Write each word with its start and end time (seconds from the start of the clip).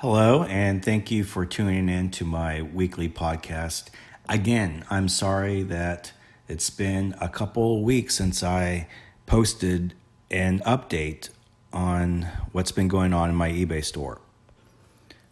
Hello, 0.00 0.44
and 0.44 0.82
thank 0.82 1.10
you 1.10 1.24
for 1.24 1.44
tuning 1.44 1.90
in 1.90 2.10
to 2.12 2.24
my 2.24 2.62
weekly 2.62 3.06
podcast. 3.06 3.90
Again, 4.30 4.82
I'm 4.88 5.10
sorry 5.10 5.62
that 5.64 6.12
it's 6.48 6.70
been 6.70 7.14
a 7.20 7.28
couple 7.28 7.82
weeks 7.82 8.14
since 8.14 8.42
I 8.42 8.88
posted 9.26 9.92
an 10.30 10.60
update 10.60 11.28
on 11.70 12.22
what's 12.52 12.72
been 12.72 12.88
going 12.88 13.12
on 13.12 13.28
in 13.28 13.36
my 13.36 13.50
eBay 13.50 13.84
store. 13.84 14.22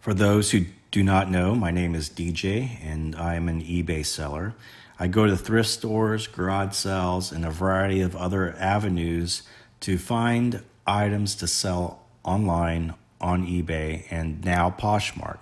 For 0.01 0.13
those 0.13 0.51
who 0.51 0.67
do 0.91 1.03
not 1.03 1.31
know, 1.31 1.55
my 1.55 1.71
name 1.71 1.95
is 1.95 2.11
DJ 2.11 2.77
and 2.85 3.17
I'm 3.17 3.49
an 3.49 3.63
eBay 3.63 4.05
seller. 4.05 4.55
I 5.01 5.07
go 5.07 5.27
to 5.27 5.35
thrift 5.35 5.71
stores, 5.71 6.27
garage 6.27 6.75
sales, 6.75 7.33
and 7.33 7.47
a 7.47 7.51
variety 7.51 8.03
of 8.03 8.15
other 8.15 8.55
avenues 8.59 9.45
to 9.81 9.97
find 9.97 10.63
items 10.87 11.37
to 11.37 11.47
sell 11.47 12.05
online 12.23 12.93
on 13.21 13.47
eBay 13.47 14.05
and 14.11 14.45
now 14.45 14.75
Poshmark. 14.79 15.39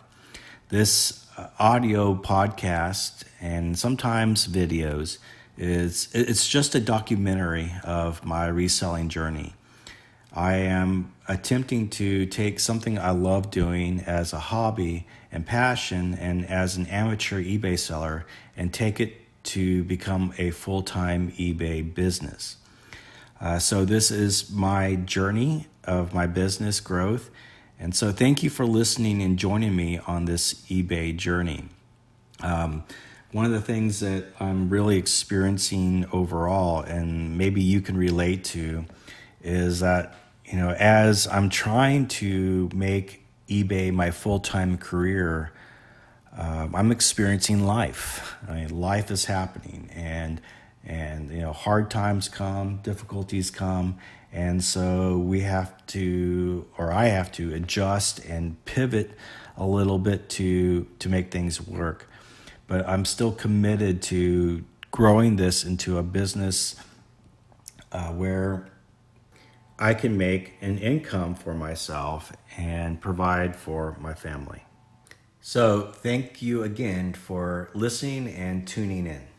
This 0.68 1.26
uh, 1.36 1.48
audio 1.58 2.14
podcast 2.14 3.24
and 3.40 3.78
sometimes 3.78 4.46
videos 4.46 5.18
is 5.58 6.08
it's 6.12 6.48
just 6.48 6.74
a 6.74 6.80
documentary 6.80 7.72
of 7.84 8.24
my 8.24 8.46
reselling 8.46 9.08
journey. 9.08 9.54
I 10.32 10.56
am 10.56 11.12
attempting 11.28 11.88
to 11.90 12.26
take 12.26 12.60
something 12.60 12.98
I 12.98 13.10
love 13.10 13.50
doing 13.50 14.00
as 14.00 14.32
a 14.32 14.38
hobby 14.38 15.06
and 15.32 15.46
passion 15.46 16.14
and 16.14 16.44
as 16.44 16.76
an 16.76 16.86
amateur 16.86 17.42
eBay 17.42 17.78
seller 17.78 18.26
and 18.56 18.72
take 18.72 19.00
it 19.00 19.14
to 19.44 19.84
become 19.84 20.34
a 20.36 20.50
full 20.50 20.82
time 20.82 21.32
eBay 21.32 21.94
business. 21.94 22.56
Uh, 23.40 23.58
so, 23.58 23.84
this 23.84 24.10
is 24.10 24.50
my 24.50 24.94
journey 24.94 25.66
of 25.84 26.12
my 26.12 26.26
business 26.26 26.80
growth. 26.80 27.30
And 27.78 27.94
so, 27.94 28.10
thank 28.10 28.42
you 28.42 28.48
for 28.48 28.64
listening 28.64 29.20
and 29.20 29.38
joining 29.38 29.76
me 29.76 29.98
on 30.06 30.24
this 30.24 30.54
eBay 30.70 31.14
journey. 31.14 31.64
Um, 32.40 32.84
one 33.32 33.44
of 33.44 33.50
the 33.50 33.60
things 33.60 34.00
that 34.00 34.24
I'm 34.40 34.70
really 34.70 34.96
experiencing 34.96 36.06
overall, 36.10 36.80
and 36.80 37.36
maybe 37.36 37.60
you 37.60 37.82
can 37.82 37.96
relate 37.98 38.44
to, 38.44 38.86
is 39.42 39.80
that, 39.80 40.14
you 40.46 40.56
know, 40.56 40.70
as 40.70 41.28
I'm 41.28 41.50
trying 41.50 42.08
to 42.08 42.70
make 42.74 43.26
eBay 43.48 43.92
my 43.92 44.10
full 44.10 44.40
time 44.40 44.78
career, 44.78 45.52
uh, 46.34 46.68
I'm 46.72 46.90
experiencing 46.90 47.66
life. 47.66 48.36
I 48.48 48.54
mean, 48.54 48.80
life 48.80 49.10
is 49.10 49.26
happening, 49.26 49.90
and 49.94 50.40
and 50.86 51.30
you 51.30 51.40
know, 51.40 51.52
hard 51.52 51.90
times 51.90 52.28
come, 52.28 52.78
difficulties 52.78 53.50
come, 53.50 53.98
and 54.32 54.62
so 54.62 55.18
we 55.18 55.40
have 55.40 55.86
to, 55.88 56.66
or 56.78 56.92
I 56.92 57.06
have 57.06 57.32
to, 57.32 57.54
adjust 57.54 58.24
and 58.24 58.62
pivot 58.64 59.12
a 59.56 59.66
little 59.66 59.98
bit 59.98 60.28
to 60.30 60.86
to 60.98 61.08
make 61.08 61.30
things 61.30 61.60
work. 61.60 62.08
But 62.66 62.88
I'm 62.88 63.04
still 63.04 63.32
committed 63.32 64.02
to 64.02 64.64
growing 64.90 65.36
this 65.36 65.64
into 65.64 65.98
a 65.98 66.02
business 66.02 66.76
uh, 67.92 68.12
where 68.12 68.68
I 69.78 69.94
can 69.94 70.16
make 70.16 70.54
an 70.60 70.78
income 70.78 71.34
for 71.34 71.54
myself 71.54 72.32
and 72.56 73.00
provide 73.00 73.54
for 73.54 73.96
my 74.00 74.14
family. 74.14 74.62
So, 75.40 75.92
thank 75.92 76.42
you 76.42 76.62
again 76.62 77.12
for 77.12 77.70
listening 77.74 78.28
and 78.28 78.66
tuning 78.66 79.06
in. 79.06 79.35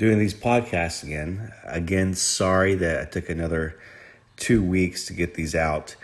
Doing 0.00 0.18
these 0.18 0.32
podcasts 0.32 1.02
again. 1.02 1.52
Again, 1.66 2.14
sorry 2.14 2.74
that 2.74 3.02
I 3.02 3.04
took 3.04 3.28
another 3.28 3.78
two 4.38 4.64
weeks 4.64 5.04
to 5.08 5.12
get 5.12 5.34
these 5.34 5.54
out. 5.54 5.94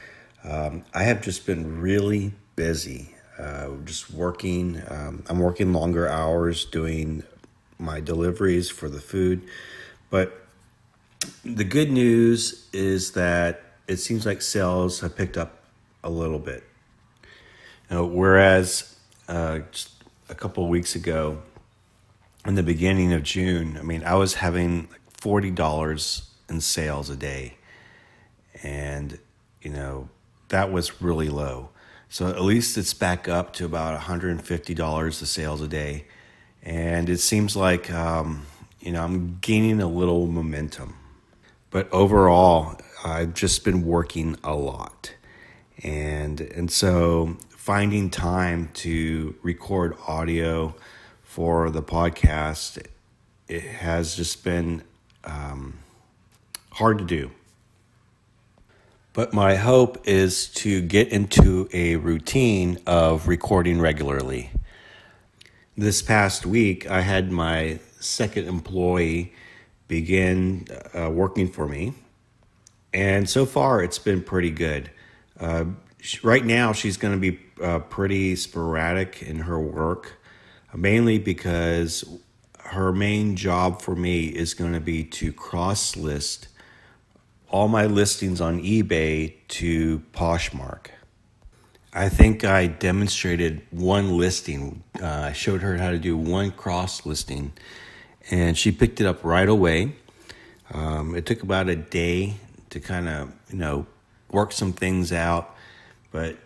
Um, 0.45 0.85
I 0.93 1.05
have 1.05 1.23
just 1.23 1.47
been 1.47 1.81
really 1.81 2.35
busy, 2.57 3.15
uh, 3.39 3.71
just 3.87 4.11
working. 4.11 4.83
Um, 4.87 5.25
I'm 5.31 5.39
working 5.39 5.73
longer 5.73 6.07
hours 6.07 6.67
doing 6.67 7.23
my 7.79 8.01
deliveries 8.01 8.69
for 8.69 8.91
the 8.91 9.01
food. 9.01 9.49
But 10.11 10.47
the 11.43 11.65
good 11.65 11.91
news 11.91 12.69
is 12.75 13.13
that 13.13 13.63
it 13.89 13.97
seems 13.97 14.27
like 14.27 14.43
sales 14.43 15.01
have 15.01 15.17
picked 15.17 15.39
up 15.39 15.65
a 16.05 16.11
little 16.11 16.39
bit. 16.39 16.65
Know, 17.91 18.05
whereas 18.05 18.95
uh, 19.27 19.61
a 20.29 20.35
couple 20.35 20.69
weeks 20.69 20.95
ago, 20.95 21.41
in 22.49 22.55
the 22.55 22.63
beginning 22.63 23.13
of 23.13 23.23
June, 23.23 23.77
I 23.79 23.83
mean, 23.83 24.05
I 24.05 24.15
was 24.15 24.35
having 24.35 24.89
forty 25.09 25.51
dollars 25.51 26.31
in 26.49 26.61
sales 26.61 27.11
a 27.11 27.17
day, 27.17 27.57
and 28.63 29.19
you 29.63 29.71
know 29.71 30.09
that 30.49 30.71
was 30.71 31.03
really 31.03 31.29
low. 31.29 31.71
So 32.09 32.29
at 32.29 32.41
least 32.43 32.79
it's 32.79 32.95
back 32.95 33.29
up 33.29 33.53
to 33.55 33.65
about 33.65 33.93
one 33.93 34.03
hundred 34.03 34.31
and 34.31 34.45
fifty 34.45 34.75
dollars 34.75 35.21
the 35.21 35.27
sales 35.27 35.61
a 35.61 35.69
day, 35.69 36.07
and 36.63 37.09
it 37.09 37.19
seems 37.19 37.57
like 37.57 37.91
um, 37.93 38.47
you 38.81 38.93
know 38.93 39.03
I'm 39.03 39.39
gaining 39.41 39.81
a 39.81 39.89
little 39.89 40.27
momentum. 40.27 40.97
But 41.71 41.93
overall, 41.93 42.79
I've 43.05 43.35
just 43.35 43.65
been 43.65 43.85
working 43.85 44.37
a 44.45 44.55
lot, 44.55 45.13
and 45.83 46.41
and 46.41 46.71
so 46.71 47.37
finding 47.51 48.11
time 48.11 48.71
to 48.75 49.35
record 49.43 49.97
audio 50.07 50.77
for 51.37 51.69
the 51.69 51.83
podcast 51.83 52.83
it 53.47 53.63
has 53.63 54.17
just 54.17 54.43
been 54.43 54.83
um, 55.23 55.75
hard 56.71 56.97
to 56.97 57.05
do. 57.05 57.31
But 59.13 59.35
my 59.35 59.57
hope 59.57 60.09
is 60.09 60.49
to 60.55 60.81
get 60.81 61.09
into 61.09 61.69
a 61.75 61.97
routine 61.97 62.79
of 62.87 63.29
recording 63.29 63.83
regularly. 63.83 64.51
This 65.77 66.01
past 66.01 66.47
week, 66.47 66.91
I 66.91 67.03
had 67.03 67.31
my 67.31 67.81
second 68.01 68.49
employee 68.49 69.35
begin 69.89 70.67
uh, 70.95 71.11
working 71.11 71.49
for 71.53 71.69
me. 71.69 71.93
And 72.95 73.29
so 73.29 73.45
far, 73.45 73.83
it's 73.83 73.99
been 73.99 74.23
pretty 74.23 74.51
good. 74.51 74.91
Uh, 75.39 75.67
right 76.23 76.47
now, 76.47 76.73
she's 76.73 76.97
going 76.97 77.13
to 77.13 77.21
be 77.21 77.39
uh, 77.63 77.81
pretty 77.81 78.37
sporadic 78.37 79.21
in 79.21 79.41
her 79.41 79.61
work, 79.61 80.16
mainly 80.77 81.19
because 81.19 82.05
her 82.61 82.93
main 82.93 83.37
job 83.37 83.81
for 83.81 83.95
me 83.95 84.27
is 84.27 84.55
going 84.55 84.73
to 84.73 84.81
be 84.81 85.05
to 85.05 85.33
cross 85.33 85.97
list 85.97 86.49
all 87.49 87.69
my 87.69 87.87
listings 87.87 88.41
on 88.41 88.61
eBay 88.61 89.35
to 89.49 90.01
Poshmark. 90.13 90.89
I 91.93 92.09
think 92.09 92.45
I 92.45 92.67
demonstrated 92.67 93.63
one 93.71 94.19
listing. 94.19 94.83
Uh, 95.01 95.07
I 95.07 95.33
showed 95.33 95.63
her 95.63 95.79
how 95.79 95.91
to 95.91 95.99
do 95.99 96.17
one 96.17 96.51
cross 96.51 97.07
listing, 97.07 97.53
and 98.31 98.59
she 98.59 98.73
picked 98.73 99.01
it 99.01 99.07
up 99.07 99.25
right 99.25 99.49
away. 99.49 99.95
Um, 100.73 101.15
it 101.15 101.25
took 101.25 101.43
about 101.43 101.69
a 101.69 101.77
day 101.77 102.35
to 102.71 102.81
kind 102.81 103.09
of, 103.09 103.33
you 103.51 103.59
know, 103.59 103.87
work 104.31 104.53
some 104.53 104.73
things 104.73 105.13
out, 105.13 105.55
but 106.11 106.37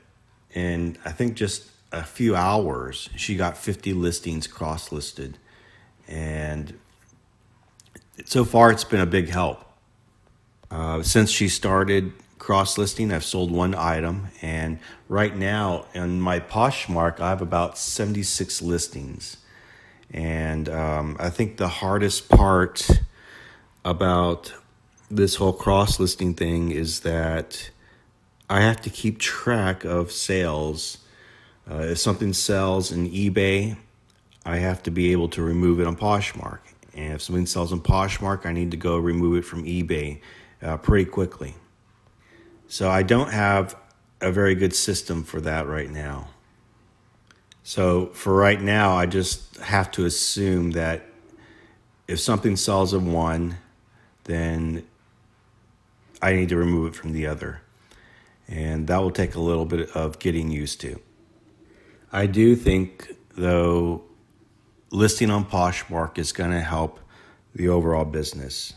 in 0.53 0.99
I 1.05 1.13
think 1.13 1.35
just 1.35 1.70
a 1.93 2.05
few 2.05 2.37
hours, 2.37 3.11
she 3.17 3.37
got 3.37 3.57
50 3.57 3.93
listings 3.93 4.47
cross 4.47 4.93
listed. 4.93 5.39
And 6.09 6.79
so 8.25 8.45
far, 8.45 8.71
it's 8.71 8.85
been 8.85 9.01
a 9.01 9.07
big 9.07 9.29
help. 9.29 9.65
Uh, 10.71 11.03
since 11.03 11.31
she 11.31 11.49
started 11.49 12.13
cross 12.39 12.79
listing, 12.79 13.13
I've 13.13 13.25
sold 13.25 13.51
one 13.51 13.75
item. 13.75 14.29
And 14.41 14.79
right 15.09 15.37
now, 15.37 15.87
in 15.95 16.21
my 16.21 16.41
Poshmark, 16.41 17.21
I 17.21 17.31
have 17.31 17.43
about 17.43 17.79
76 17.79 18.63
listings. 18.63 19.37
And 20.13 20.69
um, 20.69 21.17
I 21.21 21.31
think 21.31 21.57
the 21.57 21.69
hardest 21.69 22.29
part 22.29 22.89
about 23.85 24.53
this 25.11 25.37
whole 25.37 25.53
cross 25.53 25.99
listing 25.99 26.35
thing 26.35 26.71
is 26.71 27.01
that 27.01 27.71
I 28.49 28.61
have 28.61 28.81
to 28.83 28.91
keep 28.91 29.19
track 29.19 29.85
of 29.85 30.11
sales. 30.11 30.99
Uh, 31.71 31.83
if 31.83 31.99
something 31.99 32.33
sells 32.33 32.91
in 32.91 33.09
eBay, 33.11 33.77
I 34.45 34.57
have 34.57 34.83
to 34.85 34.91
be 34.91 35.13
able 35.13 35.29
to 35.31 35.43
remove 35.43 35.81
it 35.81 35.87
on 35.87 35.97
Poshmark. 35.97 36.61
And 36.95 37.15
if 37.15 37.23
something 37.23 37.47
sells 37.47 37.73
on 37.73 37.81
Poshmark, 37.81 38.45
I 38.45 38.53
need 38.53 38.73
to 38.73 38.77
go 38.77 38.99
remove 38.99 39.37
it 39.37 39.45
from 39.45 39.65
eBay 39.65 40.21
uh, 40.63 40.77
pretty 40.79 41.09
quickly. 41.09 41.55
So 42.67 42.91
I 42.91 43.03
don't 43.03 43.31
have 43.31 43.77
a 44.21 44.33
very 44.33 44.55
good 44.55 44.75
system 44.75 45.23
for 45.23 45.41
that 45.43 45.67
right 45.67 45.91
now. 45.91 46.29
So 47.63 48.07
for 48.07 48.35
right 48.35 48.61
now, 48.61 48.97
I 48.97 49.07
just 49.07 49.59
have 49.59 49.91
to 49.93 50.05
assume 50.05 50.73
that 50.73 51.07
if 52.09 52.19
something 52.19 52.57
sells 52.57 52.93
in 52.93 53.13
one, 53.13 53.59
then 54.25 54.85
I 56.21 56.33
need 56.33 56.49
to 56.49 56.57
remove 56.57 56.95
it 56.95 56.97
from 56.97 57.13
the 57.13 57.27
other 57.27 57.61
and 58.51 58.89
that 58.89 58.99
will 58.99 59.13
take 59.13 59.37
a 59.37 59.41
little 59.41 59.65
bit 59.65 59.91
of 59.93 60.19
getting 60.19 60.51
used 60.51 60.81
to. 60.81 61.01
I 62.13 62.27
do 62.27 62.57
think, 62.57 63.15
though, 63.37 64.03
listing 64.91 65.31
on 65.31 65.45
Poshmark 65.45 66.19
is 66.19 66.33
going 66.33 66.51
to 66.51 66.61
help 66.61 66.99
the 67.55 67.69
overall 67.69 68.05
business. 68.05 68.75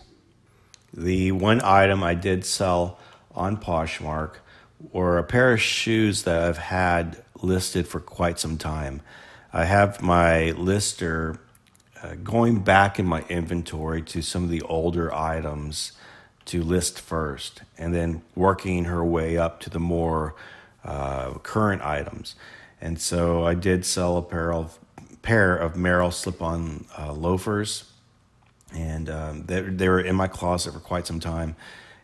The 0.94 1.32
one 1.32 1.60
item 1.62 2.04
I 2.04 2.14
did 2.14 2.46
sell 2.46 3.00
on 3.34 3.58
Poshmark 3.58 4.36
were 4.92 5.18
a 5.18 5.24
pair 5.24 5.54
of 5.54 5.62
shoes 5.62 6.24
that 6.24 6.44
I've 6.44 6.60
had 6.60 7.24
listed 7.42 7.88
for 7.88 8.00
quite 8.00 8.38
some 8.38 8.58
time. 8.58 9.02
I 9.52 9.66
have 9.66 10.02
my 10.02 10.52
lister 10.52 11.40
uh, 12.04 12.16
going 12.24 12.60
back 12.60 13.00
in 13.00 13.08
my 13.08 13.24
inventory 13.30 14.04
to 14.04 14.22
some 14.22 14.44
of 14.44 14.50
the 14.50 14.62
older 14.62 15.14
items 15.14 15.94
to 16.46 16.62
list 16.62 17.00
first, 17.00 17.64
and 17.80 17.96
then 17.96 18.22
working 18.36 18.86
her 18.86 19.04
way 19.04 19.38
up 19.38 19.60
to 19.62 19.72
the 19.72 19.80
more 19.80 20.36
uh, 20.84 21.34
current 21.40 21.82
items. 21.82 22.36
And 22.84 23.00
so 23.00 23.46
I 23.46 23.54
did 23.54 23.86
sell 23.86 24.18
a 24.18 24.22
pair 24.22 24.54
of 24.54 24.78
pair 25.22 25.56
of 25.56 25.76
Merrell 25.76 26.12
slip-on 26.12 26.84
uh, 27.00 27.14
loafers, 27.14 27.90
and 28.76 29.10
um, 29.10 29.46
they, 29.46 29.62
they 29.62 29.88
were 29.88 30.02
in 30.02 30.18
my 30.18 30.28
closet 30.28 30.74
for 30.74 30.82
quite 30.82 31.08
some 31.08 31.22
time, 31.22 31.56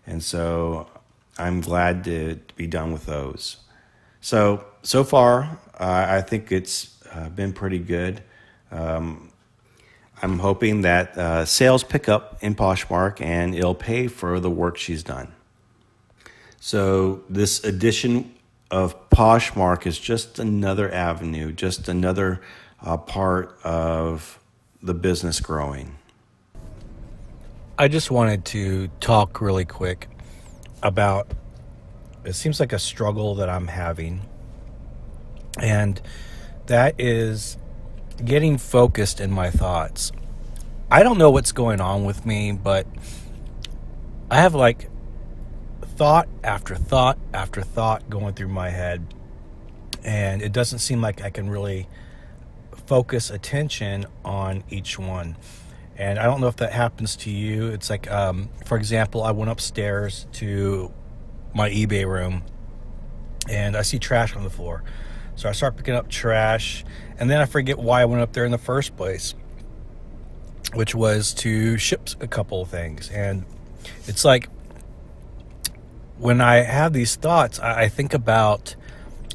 and 0.07 0.23
so 0.23 0.87
I'm 1.37 1.59
glad 1.59 2.05
to, 2.05 2.35
to 2.35 2.55
be 2.55 2.65
done 2.65 2.93
with 2.93 3.05
those. 3.05 3.57
So 4.21 4.63
so 4.81 5.03
far, 5.03 5.59
uh, 5.77 6.05
I 6.07 6.21
think 6.21 6.49
it's 6.49 6.97
uh, 7.11 7.27
been 7.27 7.51
pretty 7.51 7.79
good. 7.79 8.23
Um, 8.71 9.31
I'm 10.21 10.39
hoping 10.39 10.83
that 10.83 11.17
uh, 11.17 11.43
sales 11.43 11.83
pick 11.83 12.07
up 12.07 12.37
in 12.39 12.55
Poshmark 12.55 13.19
and 13.19 13.53
it'll 13.53 13.75
pay 13.75 14.07
for 14.07 14.39
the 14.39 14.49
work 14.49 14.77
she's 14.77 15.03
done. 15.03 15.33
So, 16.61 17.23
this 17.29 17.63
edition 17.63 18.33
of 18.71 19.09
Poshmark 19.09 19.85
is 19.85 19.97
just 19.97 20.39
another 20.39 20.91
avenue, 20.91 21.51
just 21.51 21.87
another 21.87 22.41
uh, 22.81 22.97
part 22.97 23.57
of 23.63 24.39
the 24.81 24.93
business 24.93 25.39
growing. 25.39 25.97
I 27.77 27.87
just 27.87 28.11
wanted 28.11 28.45
to 28.45 28.89
talk 28.99 29.41
really 29.41 29.65
quick 29.65 30.07
about 30.83 31.31
it 32.23 32.33
seems 32.33 32.59
like 32.59 32.73
a 32.73 32.79
struggle 32.79 33.35
that 33.35 33.49
I'm 33.49 33.67
having. 33.67 34.21
And 35.59 35.99
that 36.67 36.99
is 36.99 37.57
getting 38.23 38.57
focused 38.57 39.19
in 39.19 39.31
my 39.31 39.49
thoughts. 39.49 40.11
I 40.91 41.03
don't 41.03 41.17
know 41.17 41.31
what's 41.31 41.51
going 41.51 41.81
on 41.81 42.05
with 42.05 42.25
me, 42.25 42.51
but 42.51 42.85
I 44.29 44.37
have 44.37 44.55
like 44.55 44.89
thought 45.99 46.29
after 46.45 46.75
thought 46.75 47.17
after 47.33 47.61
thought 47.61 48.09
going 48.09 48.33
through 48.33 48.47
my 48.47 48.69
head. 48.69 49.13
And 50.01 50.41
it 50.41 50.53
doesn't 50.53 50.79
seem 50.79 51.01
like 51.01 51.21
I 51.21 51.29
can 51.29 51.49
really 51.49 51.89
focus 52.85 53.29
attention 53.29 54.05
on 54.23 54.63
each 54.69 54.97
one. 54.97 55.35
And 55.97 56.17
I 56.17 56.23
don't 56.23 56.39
know 56.39 56.47
if 56.47 56.55
that 56.55 56.71
happens 56.71 57.17
to 57.17 57.29
you. 57.29 57.67
It's 57.67 57.89
like, 57.89 58.09
um, 58.09 58.47
for 58.63 58.77
example, 58.77 59.23
I 59.23 59.31
went 59.31 59.51
upstairs 59.51 60.25
to 60.35 60.89
my 61.53 61.69
eBay 61.69 62.05
room 62.07 62.43
and 63.49 63.75
I 63.75 63.81
see 63.81 63.99
trash 63.99 64.37
on 64.37 64.45
the 64.45 64.49
floor. 64.49 64.85
So 65.35 65.49
I 65.49 65.51
start 65.51 65.75
picking 65.75 65.95
up 65.95 66.07
trash, 66.07 66.85
and 67.17 67.29
then 67.29 67.41
I 67.41 67.45
forget 67.45 67.77
why 67.77 68.01
I 68.01 68.05
went 68.05 68.21
up 68.21 68.31
there 68.31 68.45
in 68.45 68.51
the 68.51 68.57
first 68.57 68.95
place, 68.95 69.35
which 70.73 70.95
was 70.95 71.33
to 71.35 71.77
ship 71.77 72.07
a 72.21 72.27
couple 72.27 72.61
of 72.61 72.69
things. 72.69 73.09
And 73.09 73.43
it's 74.07 74.23
like 74.23 74.47
when 76.19 76.41
I 76.41 76.57
have 76.57 76.93
these 76.93 77.15
thoughts, 77.15 77.59
I 77.59 77.87
think 77.87 78.13
about 78.13 78.75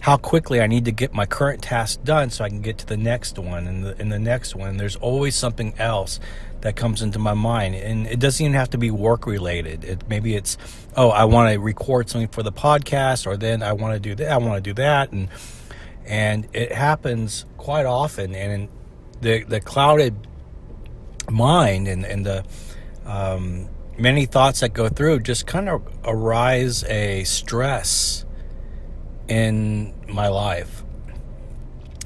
how 0.00 0.18
quickly 0.18 0.60
I 0.60 0.66
need 0.66 0.84
to 0.84 0.92
get 0.92 1.14
my 1.14 1.24
current 1.24 1.62
task 1.62 2.04
done 2.04 2.28
so 2.28 2.44
I 2.44 2.50
can 2.50 2.60
get 2.60 2.76
to 2.78 2.86
the 2.86 2.98
next 2.98 3.38
one 3.38 3.66
and 3.66 3.84
the, 3.84 3.98
and 3.98 4.12
the 4.12 4.18
next 4.18 4.54
one. 4.54 4.76
There's 4.76 4.96
always 4.96 5.34
something 5.34 5.74
else 5.78 6.20
that 6.60 6.76
comes 6.76 7.00
into 7.00 7.18
my 7.18 7.32
mind, 7.32 7.74
and 7.74 8.06
it 8.06 8.20
doesn't 8.20 8.44
even 8.44 8.54
have 8.54 8.70
to 8.70 8.78
be 8.78 8.90
work 8.90 9.26
related. 9.26 9.82
It, 9.82 10.08
maybe 10.08 10.34
it's, 10.34 10.58
oh, 10.94 11.08
I 11.08 11.24
want 11.24 11.52
to 11.52 11.58
record 11.58 12.10
something 12.10 12.28
for 12.28 12.42
the 12.42 12.52
podcast, 12.52 13.26
or 13.26 13.38
then 13.38 13.62
I 13.62 13.72
want 13.72 13.94
to 13.94 14.00
do 14.00 14.14
that. 14.16 14.30
I 14.30 14.36
want 14.36 14.62
to 14.62 14.70
do 14.70 14.74
that, 14.74 15.10
and 15.12 15.28
and 16.06 16.48
it 16.52 16.72
happens 16.72 17.46
quite 17.56 17.86
often. 17.86 18.34
And 18.34 18.68
the 19.22 19.44
the 19.44 19.60
clouded 19.60 20.14
mind 21.30 21.88
and 21.88 22.04
and 22.04 22.26
the 22.26 22.44
um, 23.06 23.68
many 23.98 24.26
thoughts 24.26 24.60
that 24.60 24.72
go 24.72 24.88
through 24.88 25.20
just 25.20 25.46
kind 25.46 25.68
of 25.68 25.82
arise 26.04 26.84
a 26.84 27.24
stress 27.24 28.24
in 29.28 29.94
my 30.08 30.28
life. 30.28 30.82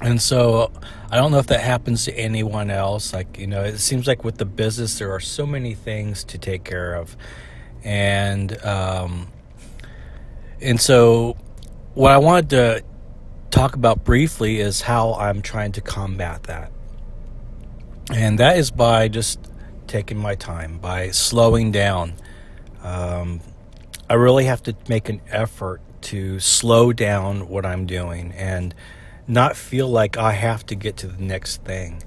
And 0.01 0.21
so 0.21 0.71
I 1.11 1.17
don't 1.17 1.31
know 1.31 1.39
if 1.39 1.47
that 1.47 1.61
happens 1.61 2.05
to 2.05 2.13
anyone 2.13 2.69
else. 2.69 3.13
Like, 3.13 3.37
you 3.37 3.47
know, 3.47 3.63
it 3.63 3.79
seems 3.79 4.07
like 4.07 4.23
with 4.23 4.37
the 4.37 4.45
business, 4.45 4.97
there 4.99 5.11
are 5.11 5.19
so 5.19 5.45
many 5.45 5.73
things 5.73 6.23
to 6.25 6.37
take 6.37 6.63
care 6.63 6.93
of. 6.93 7.17
And, 7.83 8.63
um, 8.63 9.27
and 10.61 10.79
so 10.79 11.35
what 11.95 12.11
I 12.11 12.17
wanted 12.17 12.49
to 12.51 12.83
talk 13.51 13.75
about 13.75 14.03
briefly 14.03 14.59
is 14.59 14.81
how 14.81 15.15
I'm 15.15 15.41
trying 15.41 15.71
to 15.73 15.81
combat 15.81 16.43
that. 16.43 16.71
And 18.13 18.39
that 18.39 18.57
is 18.57 18.71
by 18.71 19.07
just 19.07 19.39
taking 19.89 20.17
my 20.17 20.35
time, 20.35 20.77
by 20.77 21.09
slowing 21.11 21.71
down. 21.71 22.13
Um, 22.83 23.41
I 24.09 24.13
really 24.13 24.45
have 24.45 24.63
to 24.63 24.75
make 24.87 25.09
an 25.09 25.19
effort 25.29 25.81
to 26.03 26.39
slow 26.39 26.93
down 26.93 27.49
what 27.49 27.65
I'm 27.65 27.85
doing 27.85 28.31
and 28.31 28.73
not 29.27 29.57
feel 29.57 29.87
like 29.89 30.17
I 30.17 30.31
have 30.31 30.65
to 30.67 30.75
get 30.75 30.97
to 30.97 31.07
the 31.07 31.21
next 31.21 31.63
thing. 31.63 32.01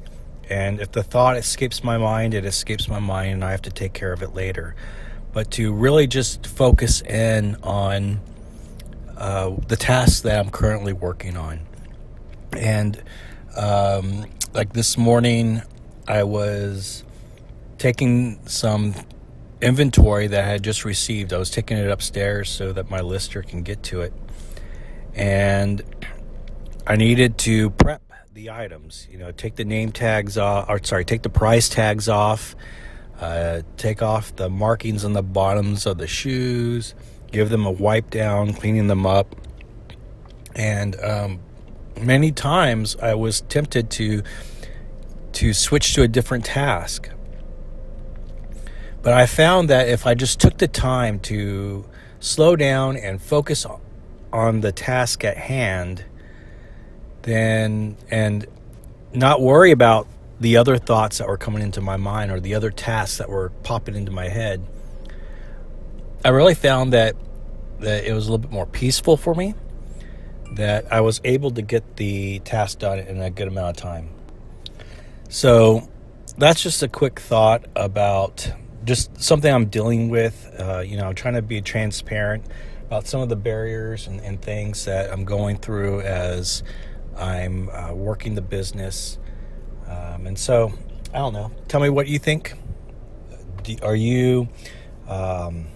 And 0.48 0.80
if 0.80 0.92
the 0.92 1.02
thought 1.02 1.36
escapes 1.36 1.84
my 1.84 1.98
mind, 1.98 2.34
it 2.34 2.44
escapes 2.44 2.88
my 2.88 2.98
mind 2.98 3.34
and 3.34 3.44
I 3.44 3.50
have 3.50 3.62
to 3.62 3.70
take 3.70 3.92
care 3.92 4.12
of 4.12 4.22
it 4.22 4.34
later. 4.34 4.74
But 5.32 5.50
to 5.52 5.72
really 5.72 6.06
just 6.06 6.46
focus 6.46 7.00
in 7.02 7.56
on 7.62 8.20
uh, 9.16 9.56
the 9.68 9.76
tasks 9.76 10.22
that 10.22 10.38
I'm 10.38 10.50
currently 10.50 10.92
working 10.92 11.36
on. 11.36 11.60
And 12.52 13.02
um, 13.56 14.26
like 14.52 14.72
this 14.72 14.98
morning, 14.98 15.62
I 16.08 16.24
was 16.24 17.04
taking 17.82 18.38
some 18.46 18.94
inventory 19.60 20.28
that 20.28 20.44
I 20.44 20.46
had 20.46 20.62
just 20.62 20.84
received. 20.84 21.32
I 21.32 21.38
was 21.38 21.50
taking 21.50 21.76
it 21.76 21.90
upstairs 21.90 22.48
so 22.48 22.72
that 22.72 22.88
my 22.88 23.00
lister 23.00 23.42
can 23.42 23.64
get 23.64 23.82
to 23.84 24.02
it. 24.02 24.12
And 25.16 25.82
I 26.86 26.94
needed 26.94 27.38
to 27.38 27.70
prep 27.70 28.00
the 28.34 28.50
items, 28.50 29.08
you 29.10 29.18
know, 29.18 29.32
take 29.32 29.56
the 29.56 29.64
name 29.64 29.90
tags 29.90 30.38
off, 30.38 30.66
or 30.68 30.80
sorry, 30.84 31.04
take 31.04 31.22
the 31.22 31.28
price 31.28 31.68
tags 31.68 32.08
off, 32.08 32.54
uh, 33.20 33.62
take 33.76 34.00
off 34.00 34.36
the 34.36 34.48
markings 34.48 35.04
on 35.04 35.12
the 35.12 35.22
bottoms 35.22 35.84
of 35.84 35.98
the 35.98 36.06
shoes, 36.06 36.94
give 37.32 37.50
them 37.50 37.66
a 37.66 37.70
wipe 37.72 38.10
down, 38.10 38.52
cleaning 38.52 38.86
them 38.86 39.04
up. 39.04 39.34
And 40.54 40.94
um, 41.00 41.40
many 42.00 42.30
times 42.30 42.94
I 43.02 43.14
was 43.14 43.40
tempted 43.40 43.90
to 43.90 44.22
to 45.32 45.52
switch 45.52 45.94
to 45.94 46.02
a 46.02 46.08
different 46.08 46.44
task. 46.44 47.08
But 49.02 49.14
I 49.14 49.26
found 49.26 49.68
that 49.68 49.88
if 49.88 50.06
I 50.06 50.14
just 50.14 50.40
took 50.40 50.58
the 50.58 50.68
time 50.68 51.18
to 51.20 51.84
slow 52.20 52.54
down 52.54 52.96
and 52.96 53.20
focus 53.20 53.66
on 54.32 54.60
the 54.60 54.70
task 54.70 55.24
at 55.24 55.36
hand, 55.36 56.04
then 57.22 57.96
and 58.10 58.46
not 59.12 59.40
worry 59.40 59.72
about 59.72 60.06
the 60.40 60.56
other 60.56 60.78
thoughts 60.78 61.18
that 61.18 61.28
were 61.28 61.36
coming 61.36 61.62
into 61.62 61.80
my 61.80 61.96
mind 61.96 62.30
or 62.30 62.40
the 62.40 62.54
other 62.54 62.70
tasks 62.70 63.18
that 63.18 63.28
were 63.28 63.50
popping 63.64 63.94
into 63.96 64.10
my 64.10 64.28
head, 64.28 64.64
I 66.24 66.28
really 66.28 66.54
found 66.54 66.92
that 66.92 67.16
that 67.80 68.04
it 68.04 68.12
was 68.12 68.28
a 68.28 68.30
little 68.30 68.38
bit 68.38 68.52
more 68.52 68.66
peaceful 68.66 69.16
for 69.16 69.34
me. 69.34 69.54
That 70.54 70.92
I 70.92 71.00
was 71.00 71.20
able 71.24 71.50
to 71.52 71.62
get 71.62 71.96
the 71.96 72.38
task 72.40 72.78
done 72.78 73.00
in 73.00 73.20
a 73.20 73.30
good 73.30 73.48
amount 73.48 73.76
of 73.76 73.82
time. 73.82 74.10
So 75.28 75.88
that's 76.38 76.62
just 76.62 76.82
a 76.82 76.88
quick 76.88 77.18
thought 77.18 77.64
about 77.74 78.52
just 78.84 79.22
something 79.22 79.52
I'm 79.52 79.66
dealing 79.66 80.08
with. 80.08 80.54
Uh, 80.58 80.80
you 80.80 80.96
know, 80.96 81.12
trying 81.12 81.34
to 81.34 81.42
be 81.42 81.60
transparent 81.60 82.44
about 82.86 83.06
some 83.06 83.20
of 83.20 83.28
the 83.28 83.36
barriers 83.36 84.06
and, 84.06 84.20
and 84.20 84.40
things 84.40 84.84
that 84.84 85.12
I'm 85.12 85.24
going 85.24 85.56
through 85.56 86.02
as 86.02 86.62
I'm 87.16 87.68
uh, 87.70 87.92
working 87.92 88.34
the 88.34 88.42
business. 88.42 89.18
Um, 89.86 90.26
and 90.26 90.38
so, 90.38 90.72
I 91.12 91.18
don't 91.18 91.32
know. 91.32 91.50
Tell 91.68 91.80
me 91.80 91.88
what 91.88 92.06
you 92.06 92.18
think. 92.18 92.54
Do, 93.62 93.76
are 93.82 93.96
you 93.96 94.48
um, 95.08 95.66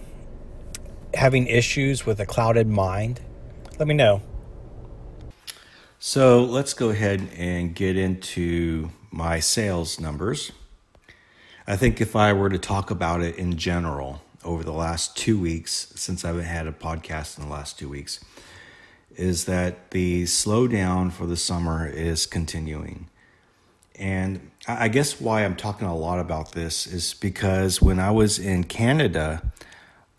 having 1.13 1.47
issues 1.47 2.05
with 2.05 2.19
a 2.19 2.25
clouded 2.25 2.67
mind? 2.67 3.21
Let 3.79 3.87
me 3.87 3.93
know. 3.93 4.21
So 5.99 6.43
let's 6.43 6.73
go 6.73 6.89
ahead 6.89 7.27
and 7.35 7.73
get 7.73 7.97
into 7.97 8.91
my 9.11 9.39
sales 9.39 9.99
numbers. 9.99 10.51
I 11.69 11.75
think 11.75 11.99
if 11.99 12.15
I 12.15 12.31
were 12.31 12.47
to 12.47 12.57
talk 12.57 12.91
about 12.91 13.21
it 13.21 13.35
in 13.35 13.57
general 13.57 14.21
over 14.45 14.63
the 14.63 14.71
last 14.71 15.17
two 15.17 15.37
weeks, 15.37 15.91
since 15.95 16.23
I've 16.23 16.41
had 16.41 16.65
a 16.65 16.71
podcast 16.71 17.37
in 17.37 17.43
the 17.43 17.51
last 17.51 17.77
two 17.77 17.89
weeks, 17.89 18.23
is 19.17 19.43
that 19.45 19.91
the 19.91 20.23
slowdown 20.23 21.11
for 21.11 21.25
the 21.25 21.35
summer 21.35 21.85
is 21.85 22.25
continuing. 22.25 23.09
And 23.99 24.51
I 24.65 24.87
guess 24.87 25.19
why 25.19 25.43
I'm 25.43 25.57
talking 25.57 25.89
a 25.89 25.97
lot 25.97 26.19
about 26.19 26.53
this 26.53 26.87
is 26.87 27.13
because 27.15 27.81
when 27.81 27.99
I 27.99 28.11
was 28.11 28.39
in 28.39 28.63
Canada, 28.63 29.51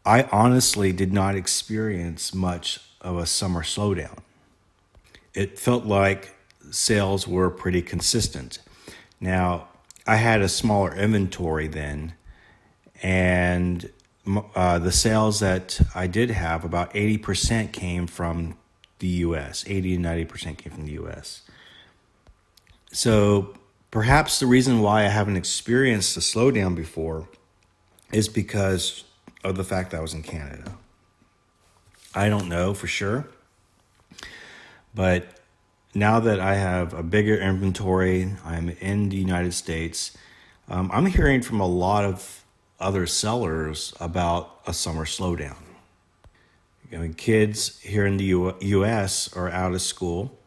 I 0.05 0.25
honestly 0.25 0.93
did 0.93 1.14
not 1.14 1.35
experience 1.35 2.35
much 2.35 2.78
of 3.00 3.17
a 3.17 3.25
summer 3.25 3.62
slowdown. 3.62 4.19
It 5.33 5.59
felt 5.59 5.87
like 5.87 6.35
sales 6.71 7.26
were 7.26 7.49
pretty 7.49 7.81
consistent. 7.81 8.59
Now, 9.19 9.69
I 10.08 10.16
had 10.16 10.40
a 10.40 10.48
smaller 10.48 10.94
inventory 10.94 11.68
then, 11.68 12.14
and 13.02 13.90
uh, 14.54 14.78
the 14.78 14.90
sales 14.90 15.40
that 15.40 15.78
I 15.94 16.06
did 16.06 16.30
have, 16.30 16.64
about 16.64 16.94
80% 16.94 17.72
came 17.72 18.06
from 18.06 18.56
the 19.00 19.08
US. 19.08 19.64
80 19.66 19.98
to 19.98 20.02
90% 20.02 20.56
came 20.56 20.72
from 20.72 20.86
the 20.86 20.92
US. 20.92 21.42
So 22.90 23.54
perhaps 23.90 24.40
the 24.40 24.46
reason 24.46 24.80
why 24.80 25.04
I 25.04 25.08
haven't 25.08 25.36
experienced 25.36 26.16
a 26.16 26.20
slowdown 26.20 26.74
before 26.74 27.28
is 28.10 28.30
because 28.30 29.04
of 29.44 29.58
the 29.58 29.64
fact 29.64 29.90
that 29.90 29.98
I 29.98 30.00
was 30.00 30.14
in 30.14 30.22
Canada. 30.22 30.72
I 32.14 32.30
don't 32.30 32.48
know 32.48 32.72
for 32.72 32.86
sure. 32.86 33.28
But 34.94 35.38
now 35.95 36.21
that 36.21 36.40
I 36.40 36.54
have 36.54 36.92
a 36.95 37.02
bigger 37.02 37.37
inventory, 37.37 38.35
I'm 38.45 38.71
in 38.71 39.09
the 39.09 39.16
United 39.16 39.54
States, 39.54 40.16
um, 40.68 40.90
I'm 40.92 41.07
hearing 41.07 41.42
from 41.42 41.61
a 41.61 41.66
lot 41.66 42.04
of 42.04 42.45
other 42.78 43.07
sellers 43.07 43.95
about 44.00 44.61
a 44.66 44.73
summer 44.73 45.04
slowdown. 45.04 45.57
I 46.92 46.97
mean, 46.97 47.14
kids 47.14 47.78
here 47.80 48.07
in 48.07 48.16
the 48.16 48.25
U- 48.25 48.54
US 48.61 49.35
are 49.37 49.50
out 49.50 49.75
of 49.75 49.83
school, 49.83 50.38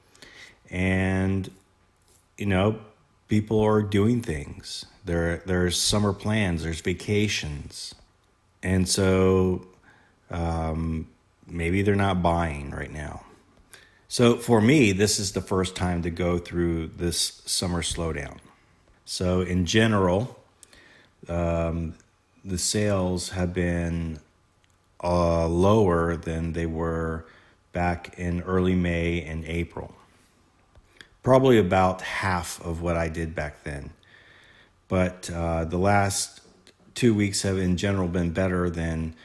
and 0.69 1.50
you 2.38 2.45
know, 2.48 2.79
people 3.27 3.62
are 3.62 3.81
doing 3.81 4.21
things. 4.21 4.86
There, 5.05 5.43
there's 5.45 5.79
summer 5.79 6.13
plans, 6.13 6.63
there's 6.63 6.81
vacations, 6.81 7.93
and 8.63 8.88
so 8.88 9.65
um, 10.29 11.07
maybe 11.48 11.81
they're 11.81 11.95
not 11.95 12.21
buying 12.24 12.71
right 12.71 12.91
now. 12.91 13.24
So 14.11 14.35
for 14.35 14.59
me, 14.59 14.91
this 14.91 15.19
is 15.19 15.31
the 15.31 15.39
first 15.39 15.73
time 15.73 16.01
to 16.01 16.09
go 16.09 16.37
through 16.37 16.87
this 16.87 17.41
summer 17.45 17.81
slowdown. 17.81 18.39
So 19.05 19.39
in 19.39 19.65
general, 19.65 20.37
um, 21.29 21.93
the 22.43 22.57
sales 22.57 23.29
have 23.29 23.53
been 23.53 24.19
uh, 25.01 25.47
lower 25.47 26.17
than 26.17 26.51
they 26.51 26.65
were 26.65 27.25
back 27.71 28.19
in 28.19 28.41
early 28.41 28.75
May 28.75 29.23
and 29.23 29.45
April. 29.45 29.95
Probably 31.23 31.57
about 31.57 32.01
half 32.01 32.61
of 32.65 32.81
what 32.81 32.97
I 32.97 33.07
did 33.07 33.33
back 33.33 33.63
then. 33.63 33.91
But 34.89 35.29
uh, 35.33 35.63
the 35.63 35.77
last 35.77 36.41
two 36.95 37.13
weeks 37.13 37.43
have, 37.43 37.57
in 37.57 37.77
general, 37.77 38.09
been 38.09 38.31
better 38.31 38.69
than 38.69 39.15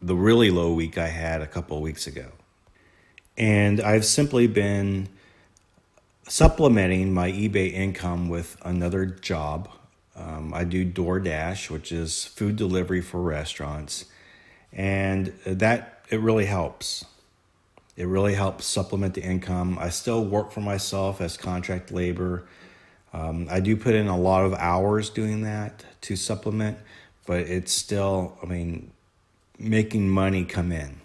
the 0.00 0.14
really 0.14 0.52
low 0.52 0.72
week 0.72 0.96
I 0.96 1.08
had 1.08 1.42
a 1.42 1.48
couple 1.48 1.76
of 1.76 1.82
weeks 1.82 2.06
ago. 2.06 2.30
And 3.42 3.80
I've 3.80 4.04
simply 4.04 4.46
been 4.46 5.08
supplementing 6.28 7.12
my 7.12 7.32
eBay 7.32 7.72
income 7.72 8.28
with 8.28 8.56
another 8.64 9.04
job. 9.04 9.68
Um, 10.14 10.54
I 10.54 10.62
do 10.62 10.88
DoorDash, 10.88 11.68
which 11.68 11.90
is 11.90 12.24
food 12.24 12.54
delivery 12.54 13.00
for 13.00 13.20
restaurants, 13.20 14.04
and 14.72 15.32
that 15.44 16.04
it 16.08 16.20
really 16.20 16.44
helps. 16.44 17.04
It 17.96 18.06
really 18.06 18.34
helps 18.34 18.64
supplement 18.64 19.14
the 19.14 19.24
income. 19.24 19.76
I 19.76 19.88
still 19.88 20.24
work 20.24 20.52
for 20.52 20.60
myself 20.60 21.20
as 21.20 21.36
contract 21.36 21.90
labor. 21.90 22.46
Um, 23.12 23.48
I 23.50 23.58
do 23.58 23.76
put 23.76 23.96
in 23.96 24.06
a 24.06 24.16
lot 24.16 24.44
of 24.44 24.54
hours 24.54 25.10
doing 25.10 25.42
that 25.42 25.84
to 26.02 26.14
supplement, 26.14 26.78
but 27.26 27.40
it's 27.40 27.72
still, 27.72 28.38
I 28.40 28.46
mean, 28.46 28.92
making 29.58 30.08
money 30.08 30.44
come 30.44 30.70
in. 30.70 31.01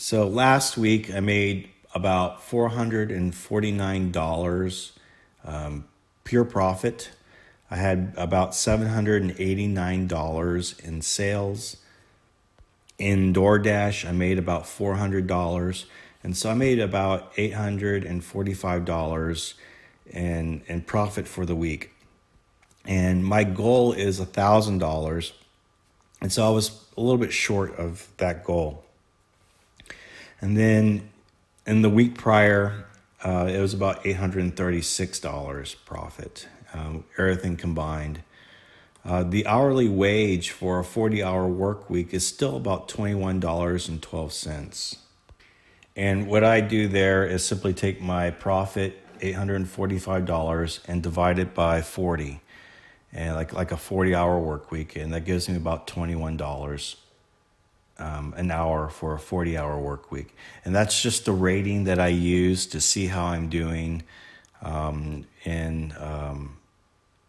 So 0.00 0.28
last 0.28 0.78
week 0.78 1.12
I 1.12 1.18
made 1.18 1.70
about 1.92 2.48
$449 2.48 4.92
um, 5.44 5.88
pure 6.22 6.44
profit. 6.44 7.10
I 7.68 7.74
had 7.74 8.14
about 8.16 8.52
$789 8.52 10.80
in 10.84 11.02
sales. 11.02 11.78
In 12.96 13.32
DoorDash, 13.32 14.08
I 14.08 14.12
made 14.12 14.38
about 14.38 14.66
$400. 14.66 15.84
And 16.22 16.36
so 16.36 16.50
I 16.50 16.54
made 16.54 16.78
about 16.78 17.34
$845 17.34 19.54
in, 20.10 20.62
in 20.68 20.82
profit 20.82 21.26
for 21.26 21.44
the 21.44 21.56
week. 21.56 21.90
And 22.84 23.24
my 23.24 23.42
goal 23.42 23.94
is 23.94 24.20
$1,000. 24.20 25.32
And 26.20 26.32
so 26.32 26.46
I 26.46 26.50
was 26.50 26.84
a 26.96 27.00
little 27.00 27.18
bit 27.18 27.32
short 27.32 27.74
of 27.74 28.06
that 28.18 28.44
goal. 28.44 28.84
And 30.40 30.56
then 30.56 31.08
in 31.66 31.82
the 31.82 31.90
week 31.90 32.16
prior, 32.16 32.86
uh, 33.24 33.50
it 33.52 33.60
was 33.60 33.74
about 33.74 34.04
$836 34.04 35.76
profit, 35.84 36.48
um, 36.72 37.04
everything 37.16 37.56
combined. 37.56 38.22
Uh, 39.04 39.22
the 39.22 39.46
hourly 39.46 39.88
wage 39.88 40.50
for 40.50 40.78
a 40.78 40.84
40 40.84 41.22
hour 41.22 41.46
work 41.46 41.88
week 41.88 42.12
is 42.12 42.26
still 42.26 42.56
about 42.56 42.88
$21.12. 42.88 44.98
And 45.96 46.26
what 46.28 46.44
I 46.44 46.60
do 46.60 46.88
there 46.88 47.26
is 47.26 47.44
simply 47.44 47.72
take 47.72 48.00
my 48.00 48.30
profit, 48.30 49.02
$845, 49.20 50.80
and 50.86 51.02
divide 51.02 51.38
it 51.38 51.54
by 51.54 51.82
40 51.82 52.40
and 53.12 53.34
like 53.34 53.52
like 53.52 53.72
a 53.72 53.76
40 53.76 54.14
hour 54.14 54.38
work 54.38 54.70
week 54.70 54.96
and 54.96 55.12
that 55.12 55.24
gives 55.24 55.48
me 55.48 55.56
about 55.56 55.86
$21 55.86 56.96
um, 57.98 58.34
an 58.36 58.50
hour 58.50 58.88
for 58.88 59.14
a 59.14 59.18
40 59.18 59.56
hour 59.56 59.78
work 59.78 60.10
week. 60.10 60.34
And 60.64 60.74
that's 60.74 61.02
just 61.02 61.24
the 61.24 61.32
rating 61.32 61.84
that 61.84 61.98
i 61.98 62.08
use 62.08 62.66
to 62.66 62.80
see 62.80 63.06
how 63.06 63.24
i'm 63.26 63.48
doing 63.48 64.02
um, 64.62 65.26
in 65.44 65.94
um, 65.98 66.56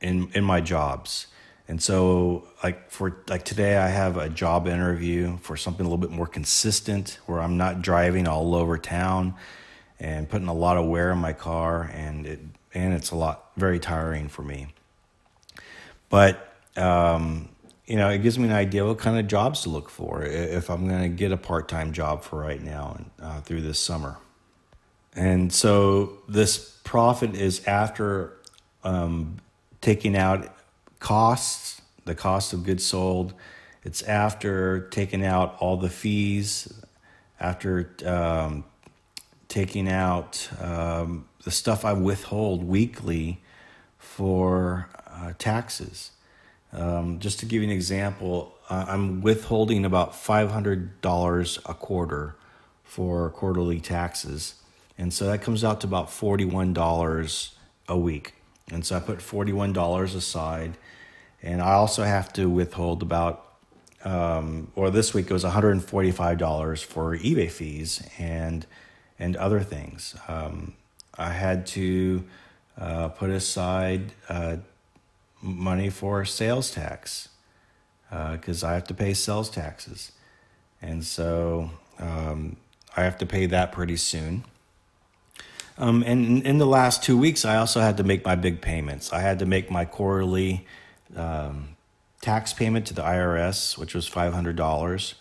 in 0.02 0.30
in 0.34 0.44
my 0.44 0.62
jobs. 0.62 1.28
And 1.68 1.82
so 1.82 2.48
like 2.64 2.90
for 2.90 3.18
like 3.28 3.46
today 3.46 3.78
i 3.78 3.88
have 3.88 4.18
a 4.18 4.28
job 4.30 4.68
interview 4.68 5.38
for 5.38 5.56
something 5.56 5.86
a 5.86 5.90
little 5.90 6.02
bit 6.02 6.10
more 6.10 6.26
consistent 6.26 7.20
where 7.28 7.40
i'm 7.40 7.58
not 7.58 7.84
driving 7.84 8.28
all 8.28 8.56
over 8.56 8.78
town 8.78 9.36
and 10.00 10.28
putting 10.28 10.48
a 10.48 10.54
lot 10.54 10.78
of 10.78 10.88
wear 10.88 11.12
in 11.12 11.20
my 11.20 11.34
car 11.34 11.92
and 11.94 12.26
it 12.26 12.40
and 12.74 12.94
it's 12.94 13.12
a 13.12 13.16
lot 13.16 13.52
very 13.58 13.80
tiring 13.80 14.28
for 14.28 14.44
me. 14.44 14.68
But 16.10 16.54
um, 16.76 17.50
you 17.90 17.96
know, 17.96 18.08
it 18.08 18.20
gives 18.20 18.38
me 18.38 18.46
an 18.46 18.54
idea 18.54 18.86
what 18.86 19.00
kind 19.00 19.18
of 19.20 19.28
jobs 19.28 19.64
to 19.64 19.70
look 19.70 19.90
for 19.90 20.22
if 20.22 20.70
I'm 20.70 20.88
going 20.88 21.02
to 21.02 21.10
get 21.10 21.32
a 21.32 21.38
part-time 21.38 21.92
job 21.92 22.24
for 22.24 22.40
right 22.40 22.62
now 22.62 22.94
and 22.96 23.10
uh, 23.20 23.42
through 23.42 23.62
this 23.62 23.80
summer. 23.80 24.18
And 25.16 25.52
so 25.52 26.20
this 26.28 26.78
profit 26.84 27.36
is 27.36 27.66
after 27.66 28.38
um, 28.84 29.38
taking 29.82 30.16
out 30.16 30.56
costs, 31.00 31.82
the 32.06 32.14
cost 32.14 32.54
of 32.54 32.64
goods 32.64 32.86
sold. 32.86 33.34
It's 33.84 34.04
after 34.04 34.82
taking 34.92 35.26
out 35.26 35.56
all 35.60 35.76
the 35.76 35.90
fees, 35.90 36.72
after 37.40 37.90
um, 38.06 38.66
taking 39.48 39.90
out 39.90 40.48
um, 40.62 41.28
the 41.44 41.50
stuff 41.50 41.84
I 41.84 41.94
withhold 41.94 42.64
weekly 42.64 43.42
for 43.98 44.90
uh, 45.08 45.34
taxes. 45.40 46.12
Um, 46.72 47.20
just 47.20 47.40
to 47.40 47.46
give 47.46 47.62
you 47.62 47.68
an 47.68 47.74
example, 47.74 48.56
I'm 48.70 49.22
withholding 49.22 49.86
about 49.86 50.14
$500 50.14 51.60
a 51.66 51.74
quarter 51.74 52.36
for 52.84 53.30
quarterly 53.32 53.80
taxes. 53.80 54.56
And 54.98 55.14
so 55.14 55.26
that 55.28 55.42
comes 55.42 55.64
out 55.64 55.82
to 55.82 55.88
about 55.88 56.10
$41 56.10 57.54
a 57.88 57.98
week. 57.98 58.36
And 58.72 58.86
so 58.86 58.96
I 58.96 59.00
put 59.00 59.20
$41 59.20 60.16
aside. 60.16 60.78
And 61.42 61.62
I 61.62 61.74
also 61.74 62.04
have 62.04 62.32
to 62.34 62.50
withhold 62.50 63.02
about, 63.02 63.46
um, 64.04 64.72
or 64.76 64.92
this 64.92 65.14
week 65.14 65.28
it 65.28 65.34
was 65.34 65.44
$145 65.44 66.84
for 66.84 67.18
eBay 67.18 67.50
fees 67.50 68.08
and, 68.20 68.66
and 69.18 69.36
other 69.38 69.62
things. 69.62 70.16
Um, 70.28 70.74
I 71.18 71.32
had 71.32 71.66
to 71.68 72.24
uh, 72.78 73.10
put 73.10 73.30
aside 73.30 74.14
uh, 74.28 74.58
money 75.42 75.90
for 75.90 76.26
sales 76.26 76.72
tax 76.72 77.30
because 78.10 78.64
uh, 78.64 78.68
I 78.68 78.74
have 78.74 78.86
to 78.86 78.94
pay 78.94 79.14
sales 79.14 79.50
taxes. 79.50 80.12
And 80.82 81.04
so 81.04 81.72
um, 82.00 82.58
I 82.96 83.04
have 83.04 83.18
to 83.20 83.26
pay 83.26 83.46
that 83.48 83.72
pretty 83.72 83.98
soon. 83.98 84.44
Um, 85.78 86.04
and 86.06 86.44
in 86.44 86.58
the 86.58 86.66
last 86.66 87.04
two 87.04 87.18
weeks, 87.18 87.46
I 87.46 87.56
also 87.56 87.80
had 87.80 87.98
to 87.98 88.04
make 88.04 88.26
my 88.26 88.36
big 88.36 88.62
payments. 88.62 89.14
I 89.14 89.22
had 89.22 89.40
to 89.40 89.46
make 89.46 89.72
my 89.72 89.86
quarterly 89.86 90.66
um, 91.16 91.78
tax 92.22 92.52
payment 92.52 92.88
to 92.88 92.94
the 92.94 93.02
IRS, 93.02 93.78
which 93.78 93.96
was 93.96 94.10
$500. 94.10 95.14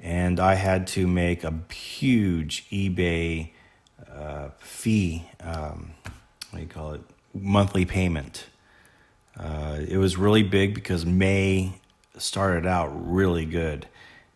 And 0.00 0.40
I 0.40 0.54
had 0.54 0.86
to 0.88 1.06
make 1.06 1.44
a 1.44 1.54
huge 1.72 2.68
eBay 2.70 3.50
uh, 4.10 4.48
fee, 4.58 5.26
um, 5.40 5.94
what 6.50 6.58
do 6.58 6.60
you 6.60 6.66
call 6.66 6.92
it, 6.92 7.02
monthly 7.34 7.84
payment. 7.84 8.46
Uh, 9.38 9.78
it 9.88 9.96
was 9.96 10.16
really 10.16 10.42
big 10.42 10.74
because 10.74 11.06
May 11.06 11.74
started 12.18 12.66
out 12.66 12.88
really 12.88 13.46
good, 13.46 13.86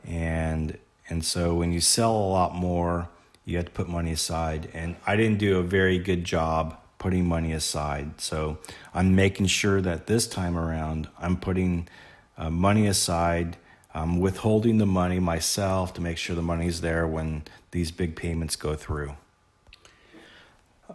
and 0.06 0.78
And 1.08 1.24
so 1.24 1.54
when 1.54 1.72
you 1.72 1.80
sell 1.80 2.12
a 2.16 2.28
lot 2.28 2.54
more, 2.54 3.08
you 3.44 3.56
have 3.56 3.66
to 3.66 3.72
put 3.72 3.88
money 3.88 4.12
aside. 4.12 4.68
And 4.74 4.96
I 5.06 5.16
didn't 5.16 5.38
do 5.38 5.58
a 5.58 5.62
very 5.62 5.98
good 5.98 6.24
job 6.24 6.76
putting 6.98 7.26
money 7.26 7.52
aside. 7.52 8.20
So 8.20 8.58
I'm 8.92 9.14
making 9.14 9.46
sure 9.46 9.80
that 9.80 10.06
this 10.06 10.26
time 10.26 10.56
around, 10.56 11.08
I'm 11.18 11.36
putting 11.36 11.88
uh, 12.36 12.50
money 12.50 12.88
aside, 12.88 13.56
I'm 13.94 14.18
withholding 14.20 14.78
the 14.78 14.86
money 14.86 15.20
myself 15.20 15.94
to 15.94 16.00
make 16.00 16.18
sure 16.18 16.34
the 16.34 16.42
money's 16.42 16.80
there 16.80 17.06
when 17.06 17.44
these 17.70 17.90
big 17.90 18.16
payments 18.16 18.56
go 18.56 18.74
through. 18.74 19.14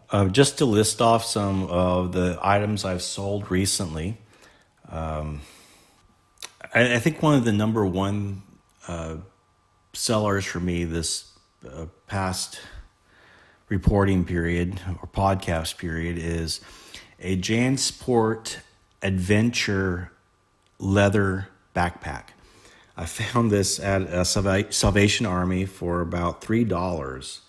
Uh, 0.10 0.28
just 0.28 0.58
to 0.58 0.66
list 0.66 1.02
off 1.02 1.26
some 1.26 1.64
of 1.66 2.12
the 2.12 2.38
items 2.42 2.86
I've 2.86 3.02
sold 3.02 3.52
recently, 3.52 4.18
um, 4.90 5.42
I, 6.74 6.96
I, 6.96 7.00
think 7.00 7.22
one 7.22 7.36
of 7.36 7.46
the 7.46 7.52
number 7.52 7.86
one 7.86 8.44
uh, 8.88 9.18
sellers 9.94 10.46
for 10.46 10.60
me 10.60 10.84
this 10.84 11.32
uh, 11.66 11.86
past 12.08 12.60
reporting 13.70 14.26
period 14.26 14.80
or 15.02 15.08
podcast 15.08 15.78
period 15.78 16.18
is 16.18 16.62
a 17.20 17.38
Jansport 17.38 18.58
Adventure 19.02 20.12
leather 20.78 21.48
backpack. 21.76 22.26
I 22.98 23.06
found 23.06 23.52
this 23.52 23.80
at 23.80 24.02
a 24.04 24.26
Salvation 24.26 25.26
Army 25.26 25.66
for 25.66 26.02
about 26.02 26.42
three 26.42 26.64
dollars, 26.64 27.42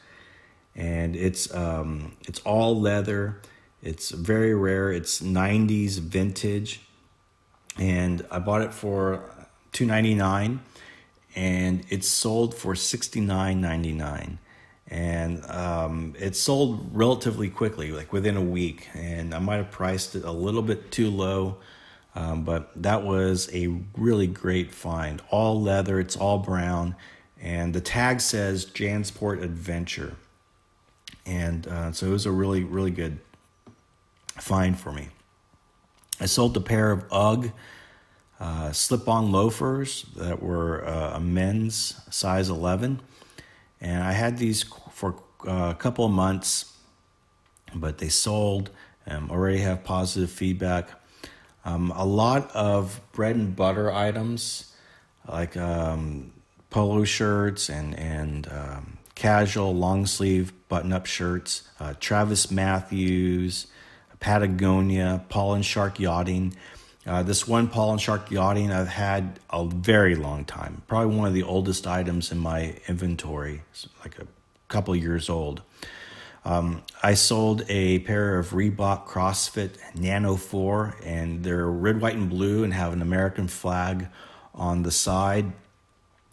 and 0.74 1.16
it's 1.16 1.52
um, 1.54 2.16
it's 2.26 2.40
all 2.40 2.80
leather. 2.80 3.40
It's 3.82 4.10
very 4.10 4.54
rare. 4.54 4.92
It's 4.92 5.20
'90s 5.20 5.98
vintage, 5.98 6.80
and 7.78 8.24
I 8.30 8.38
bought 8.38 8.62
it 8.62 8.72
for 8.72 9.24
two 9.72 9.86
ninety 9.86 10.14
nine, 10.14 10.60
and 11.34 11.84
it's 11.88 12.08
sold 12.08 12.54
for 12.54 12.74
sixty 12.74 13.20
nine 13.20 13.60
ninety 13.60 13.92
nine 13.92 14.38
and 14.92 15.42
um, 15.46 16.14
it 16.18 16.36
sold 16.36 16.90
relatively 16.92 17.48
quickly, 17.48 17.92
like 17.92 18.12
within 18.12 18.36
a 18.36 18.42
week. 18.42 18.90
And 18.92 19.34
I 19.34 19.38
might 19.38 19.56
have 19.56 19.70
priced 19.70 20.14
it 20.14 20.22
a 20.22 20.30
little 20.30 20.60
bit 20.60 20.90
too 20.90 21.10
low, 21.10 21.56
um, 22.14 22.44
but 22.44 22.70
that 22.82 23.02
was 23.02 23.48
a 23.54 23.68
really 23.96 24.26
great 24.26 24.70
find. 24.70 25.22
All 25.30 25.60
leather, 25.60 25.98
it's 25.98 26.14
all 26.14 26.38
brown, 26.38 26.94
and 27.40 27.72
the 27.74 27.80
tag 27.80 28.20
says 28.20 28.66
Jansport 28.66 29.42
Adventure. 29.42 30.14
And 31.24 31.66
uh, 31.66 31.92
so 31.92 32.06
it 32.06 32.10
was 32.10 32.26
a 32.26 32.32
really, 32.32 32.64
really 32.64 32.90
good 32.90 33.18
find 34.38 34.78
for 34.78 34.92
me. 34.92 35.08
I 36.20 36.26
sold 36.26 36.56
a 36.56 36.60
pair 36.60 36.90
of 36.90 37.04
UGG 37.10 37.52
uh, 38.40 38.72
slip 38.72 39.08
on 39.08 39.30
loafers 39.30 40.04
that 40.16 40.42
were 40.42 40.84
uh, 40.86 41.16
a 41.16 41.20
men's 41.20 42.00
size 42.10 42.48
11 42.48 43.00
and 43.82 44.02
I 44.04 44.12
had 44.12 44.38
these 44.38 44.64
for 44.92 45.16
uh, 45.46 45.70
a 45.70 45.74
couple 45.74 46.04
of 46.04 46.12
months, 46.12 46.72
but 47.74 47.98
they 47.98 48.08
sold. 48.08 48.70
Um, 49.06 49.28
already 49.28 49.58
have 49.58 49.82
positive 49.82 50.30
feedback. 50.30 50.88
Um, 51.64 51.92
a 51.96 52.04
lot 52.04 52.50
of 52.54 53.00
bread 53.10 53.34
and 53.34 53.54
butter 53.54 53.90
items 53.90 54.72
like 55.28 55.56
um, 55.56 56.32
polo 56.70 57.02
shirts 57.02 57.68
and 57.68 57.98
and 57.98 58.48
um, 58.52 58.91
casual 59.14 59.74
long 59.74 60.06
sleeve 60.06 60.52
button 60.68 60.92
up 60.92 61.06
shirts. 61.06 61.62
Uh, 61.78 61.94
Travis 62.00 62.50
Matthews, 62.50 63.66
Patagonia, 64.20 65.24
Paul 65.28 65.54
and 65.54 65.64
Shark 65.64 65.98
Yachting. 65.98 66.54
Uh, 67.04 67.22
this 67.22 67.48
one 67.48 67.68
Paul 67.68 67.92
and 67.92 68.00
Shark 68.00 68.30
Yachting 68.30 68.70
I've 68.70 68.88
had 68.88 69.40
a 69.50 69.64
very 69.64 70.14
long 70.14 70.44
time. 70.44 70.82
Probably 70.86 71.16
one 71.16 71.26
of 71.26 71.34
the 71.34 71.42
oldest 71.42 71.86
items 71.86 72.30
in 72.30 72.38
my 72.38 72.76
inventory. 72.86 73.62
It's 73.72 73.88
like 74.00 74.18
a 74.18 74.26
couple 74.68 74.94
years 74.94 75.28
old. 75.28 75.62
Um, 76.44 76.82
I 77.02 77.14
sold 77.14 77.64
a 77.68 78.00
pair 78.00 78.38
of 78.38 78.50
Reebok 78.50 79.06
CrossFit 79.06 79.76
Nano 79.94 80.36
4, 80.36 80.96
and 81.04 81.44
they're 81.44 81.66
red, 81.66 82.00
white, 82.00 82.14
and 82.14 82.28
blue 82.28 82.64
and 82.64 82.74
have 82.74 82.92
an 82.92 83.02
American 83.02 83.46
flag 83.46 84.08
on 84.54 84.82
the 84.82 84.90
side. 84.90 85.52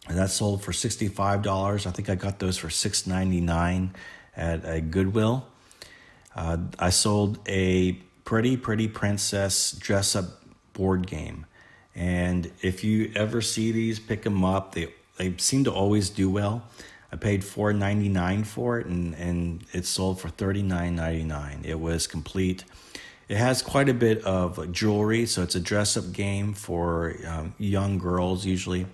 And 0.10 0.18
that 0.18 0.32
sold 0.32 0.64
for 0.64 0.72
$65. 0.74 1.88
I 1.88 1.92
think 1.92 2.10
I 2.10 2.16
got 2.16 2.40
those 2.40 2.58
for 2.58 2.68
$6.99 2.68 3.92
at 4.36 4.66
a 4.66 4.82
Goodwill. 4.82 5.48
Uh, 6.36 6.58
I 6.78 6.90
sold 6.90 7.40
a 7.48 7.94
Pretty 8.26 8.58
Pretty 8.58 8.88
Princess 8.88 9.72
dress 9.72 10.16
up 10.16 10.26
board 10.74 11.08
game. 11.08 11.46
And 11.96 12.52
if 12.62 12.84
you 12.84 13.12
ever 13.16 13.42
see 13.42 13.72
these, 13.72 14.00
pick 14.00 14.24
them 14.24 14.44
up. 14.44 14.74
They, 14.76 14.94
they 15.18 15.36
seem 15.38 15.64
to 15.66 15.72
always 15.72 16.10
do 16.10 16.30
well. 16.30 16.64
I 17.12 17.16
paid 17.16 17.44
four 17.44 17.74
ninety 17.74 18.08
nine 18.08 18.44
for 18.44 18.80
it, 18.80 18.86
and 18.86 19.16
and 19.16 19.66
it 19.74 19.86
sold 19.86 20.22
for 20.22 20.30
thirty 20.30 20.62
nine 20.62 20.96
ninety 20.96 21.24
nine. 21.24 21.62
It 21.64 21.80
was 21.80 22.06
complete. 22.06 22.64
It 23.28 23.38
has 23.38 23.62
quite 23.62 23.90
a 23.90 23.94
bit 23.94 24.24
of 24.24 24.72
jewelry, 24.72 25.26
so 25.26 25.44
it's 25.44 25.56
a 25.56 25.60
dress 25.60 25.98
up 25.98 26.12
game 26.12 26.54
for 26.54 27.16
um, 27.28 27.54
young 27.58 27.98
girls 28.00 28.46
usually, 28.46 28.88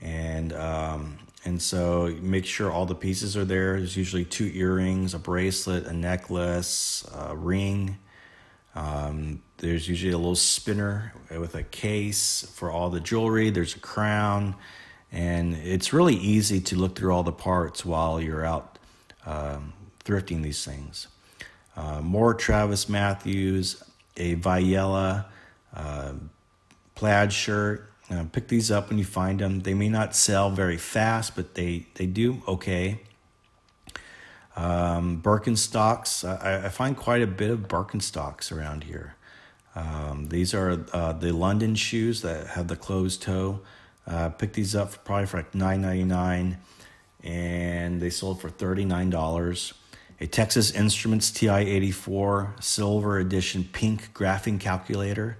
and 0.00 0.52
um, 0.52 1.18
and 1.44 1.60
so 1.60 2.14
make 2.20 2.44
sure 2.44 2.70
all 2.70 2.86
the 2.86 2.94
pieces 2.94 3.36
are 3.36 3.44
there. 3.44 3.78
There's 3.78 3.96
usually 3.96 4.24
two 4.24 4.50
earrings, 4.54 5.14
a 5.14 5.18
bracelet, 5.18 5.86
a 5.86 5.92
necklace, 5.92 7.08
a 7.14 7.36
ring. 7.36 7.98
Um, 8.74 9.42
there's 9.58 9.88
usually 9.88 10.12
a 10.12 10.18
little 10.18 10.36
spinner 10.36 11.12
with 11.30 11.54
a 11.54 11.62
case 11.62 12.50
for 12.54 12.70
all 12.70 12.90
the 12.90 13.00
jewelry. 13.00 13.50
There's 13.50 13.74
a 13.74 13.80
crown 13.80 14.54
and 15.10 15.54
it's 15.54 15.92
really 15.92 16.16
easy 16.16 16.60
to 16.60 16.76
look 16.76 16.96
through 16.96 17.12
all 17.12 17.22
the 17.22 17.32
parts 17.32 17.84
while 17.84 18.20
you're 18.20 18.44
out 18.44 18.78
um, 19.24 19.72
thrifting 20.04 20.42
these 20.42 20.64
things. 20.64 21.08
Uh, 21.76 22.00
more 22.00 22.34
Travis 22.34 22.88
Matthews, 22.88 23.82
a 24.16 24.36
Viyella 24.36 25.26
uh, 25.74 26.12
plaid 26.94 27.32
shirt. 27.32 27.87
Uh, 28.10 28.24
pick 28.32 28.48
these 28.48 28.70
up 28.70 28.88
when 28.88 28.98
you 28.98 29.04
find 29.04 29.40
them. 29.40 29.60
They 29.60 29.74
may 29.74 29.88
not 29.88 30.16
sell 30.16 30.50
very 30.50 30.78
fast, 30.78 31.36
but 31.36 31.54
they, 31.54 31.86
they 31.94 32.06
do 32.06 32.42
okay. 32.48 33.00
Um, 34.58 35.22
Birkenstocks. 35.22 36.26
I, 36.26 36.66
I, 36.66 36.68
find 36.68 36.96
quite 36.96 37.22
a 37.22 37.28
bit 37.28 37.50
of 37.50 37.68
Birkenstocks 37.68 38.50
around 38.50 38.84
here. 38.84 39.14
Um, 39.76 40.26
these 40.30 40.52
are 40.52 40.84
uh, 40.92 41.12
the 41.12 41.32
London 41.32 41.76
shoes 41.76 42.22
that 42.22 42.48
have 42.48 42.66
the 42.66 42.74
closed 42.74 43.22
toe. 43.22 43.60
Uh, 44.04 44.30
picked 44.30 44.54
these 44.54 44.74
up 44.74 44.90
for 44.90 44.98
probably 45.00 45.26
for 45.26 45.36
like 45.36 45.54
nine 45.54 45.82
ninety 45.82 46.02
nine, 46.02 46.58
and 47.22 48.00
they 48.00 48.10
sold 48.10 48.40
for 48.40 48.48
thirty 48.48 48.84
nine 48.84 49.10
dollars. 49.10 49.74
A 50.20 50.26
Texas 50.26 50.72
Instruments 50.72 51.30
TI 51.30 51.50
eighty 51.50 51.92
four 51.92 52.56
silver 52.58 53.18
edition 53.18 53.68
pink 53.72 54.12
graphing 54.12 54.58
calculator. 54.58 55.36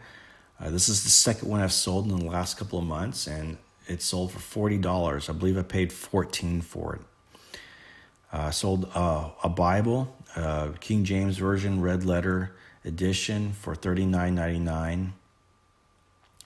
Uh, 0.61 0.71
this 0.71 0.89
is 0.89 1.05
the 1.05 1.11
second 1.11 1.49
one 1.49 1.61
I've 1.61 1.73
sold 1.73 2.11
in 2.11 2.19
the 2.19 2.25
last 2.25 2.57
couple 2.57 2.79
of 2.79 2.85
months, 2.85 3.27
and 3.27 3.59
it 3.87 4.03
sold 4.03 4.33
for 4.33 4.41
forty 4.41 4.79
dollars. 4.79 5.29
I 5.29 5.33
believe 5.33 5.57
I 5.59 5.63
paid 5.63 5.93
fourteen 5.93 6.61
for 6.61 6.97
it. 6.97 7.01
Uh, 8.33 8.51
sold 8.51 8.91
uh, 8.95 9.31
a 9.43 9.49
Bible, 9.49 10.17
uh, 10.37 10.71
King 10.81 11.05
James 11.05 11.39
Version 11.39 11.81
red 11.81 12.05
letter 12.05 12.57
edition 12.85 13.53
for 13.53 13.75
thirty 13.75 14.05
nine 14.05 14.35
ninety 14.35 14.59
nine. 14.59 15.13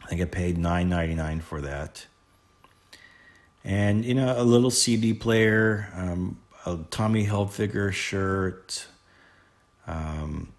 I 0.03 0.07
think 0.07 0.21
I 0.21 0.27
paid 0.27 0.59
nine 0.59 0.89
ninety 0.89 1.15
nine 1.15 1.41
for 1.41 1.61
that 1.61 2.07
and 3.65 4.05
you 4.05 4.15
know 4.15 4.35
a 4.37 4.43
little 4.45 4.71
CD 4.71 5.15
player, 5.15 5.89
um, 5.95 6.39
a 6.67 6.79
Tommy 6.91 7.27
Hilfiger 7.27 7.93
shirt. 7.93 8.87
Um, 9.87 10.53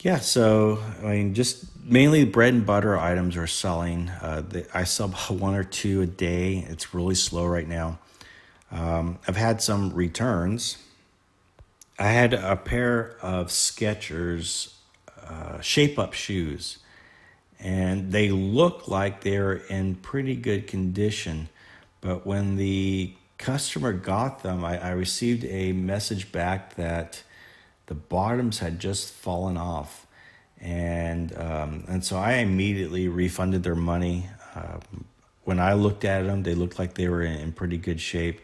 yeah, 0.00 0.18
so 0.18 0.82
I 1.02 1.06
mean, 1.06 1.34
just 1.34 1.64
mainly 1.84 2.24
bread 2.24 2.54
and 2.54 2.66
butter 2.66 2.98
items 2.98 3.36
are 3.36 3.46
selling. 3.46 4.08
Uh, 4.08 4.42
I 4.72 4.84
sell 4.84 5.08
one 5.28 5.54
or 5.54 5.64
two 5.64 6.02
a 6.02 6.06
day. 6.06 6.66
It's 6.68 6.94
really 6.94 7.14
slow 7.14 7.46
right 7.46 7.68
now. 7.68 7.98
Um, 8.70 9.18
I've 9.26 9.36
had 9.36 9.60
some 9.62 9.92
returns. 9.92 10.78
I 11.98 12.08
had 12.08 12.32
a 12.32 12.56
pair 12.56 13.16
of 13.20 13.48
Skechers 13.48 14.74
uh, 15.28 15.60
shape 15.60 15.98
up 15.98 16.14
shoes 16.14 16.78
and 17.62 18.10
they 18.10 18.30
look 18.30 18.88
like 18.88 19.20
they're 19.20 19.54
in 19.54 19.94
pretty 19.96 20.34
good 20.34 20.66
condition. 20.66 21.48
But 22.00 22.26
when 22.26 22.56
the 22.56 23.12
customer 23.36 23.92
got 23.92 24.42
them, 24.42 24.64
I, 24.64 24.78
I 24.82 24.90
received 24.90 25.44
a 25.44 25.72
message 25.72 26.32
back 26.32 26.76
that 26.76 27.22
the 27.90 27.94
bottoms 27.94 28.60
had 28.60 28.78
just 28.78 29.12
fallen 29.12 29.58
off. 29.58 30.06
And, 30.60 31.36
um, 31.36 31.84
and 31.88 32.04
so 32.04 32.16
I 32.16 32.34
immediately 32.34 33.08
refunded 33.08 33.62
their 33.62 33.74
money. 33.74 34.28
Uh, 34.54 34.78
when 35.44 35.58
I 35.58 35.74
looked 35.74 36.04
at 36.04 36.22
them, 36.22 36.42
they 36.42 36.54
looked 36.54 36.78
like 36.78 36.94
they 36.94 37.08
were 37.08 37.22
in, 37.22 37.40
in 37.40 37.52
pretty 37.52 37.76
good 37.76 38.00
shape. 38.00 38.40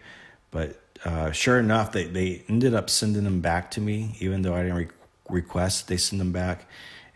But 0.51 0.79
uh, 1.05 1.31
sure 1.31 1.59
enough, 1.61 1.93
they, 1.93 2.05
they 2.05 2.43
ended 2.49 2.75
up 2.75 2.91
sending 2.91 3.25
them 3.25 3.41
back 3.41 3.71
to 3.73 3.81
me, 3.81 4.17
even 4.21 4.43
though 4.43 4.55
I 4.55 4.63
didn't 4.63 4.77
re- 4.77 4.89
request 5.31 5.89
they 5.89 5.97
send 5.97 6.21
them 6.21 6.33
back 6.33 6.67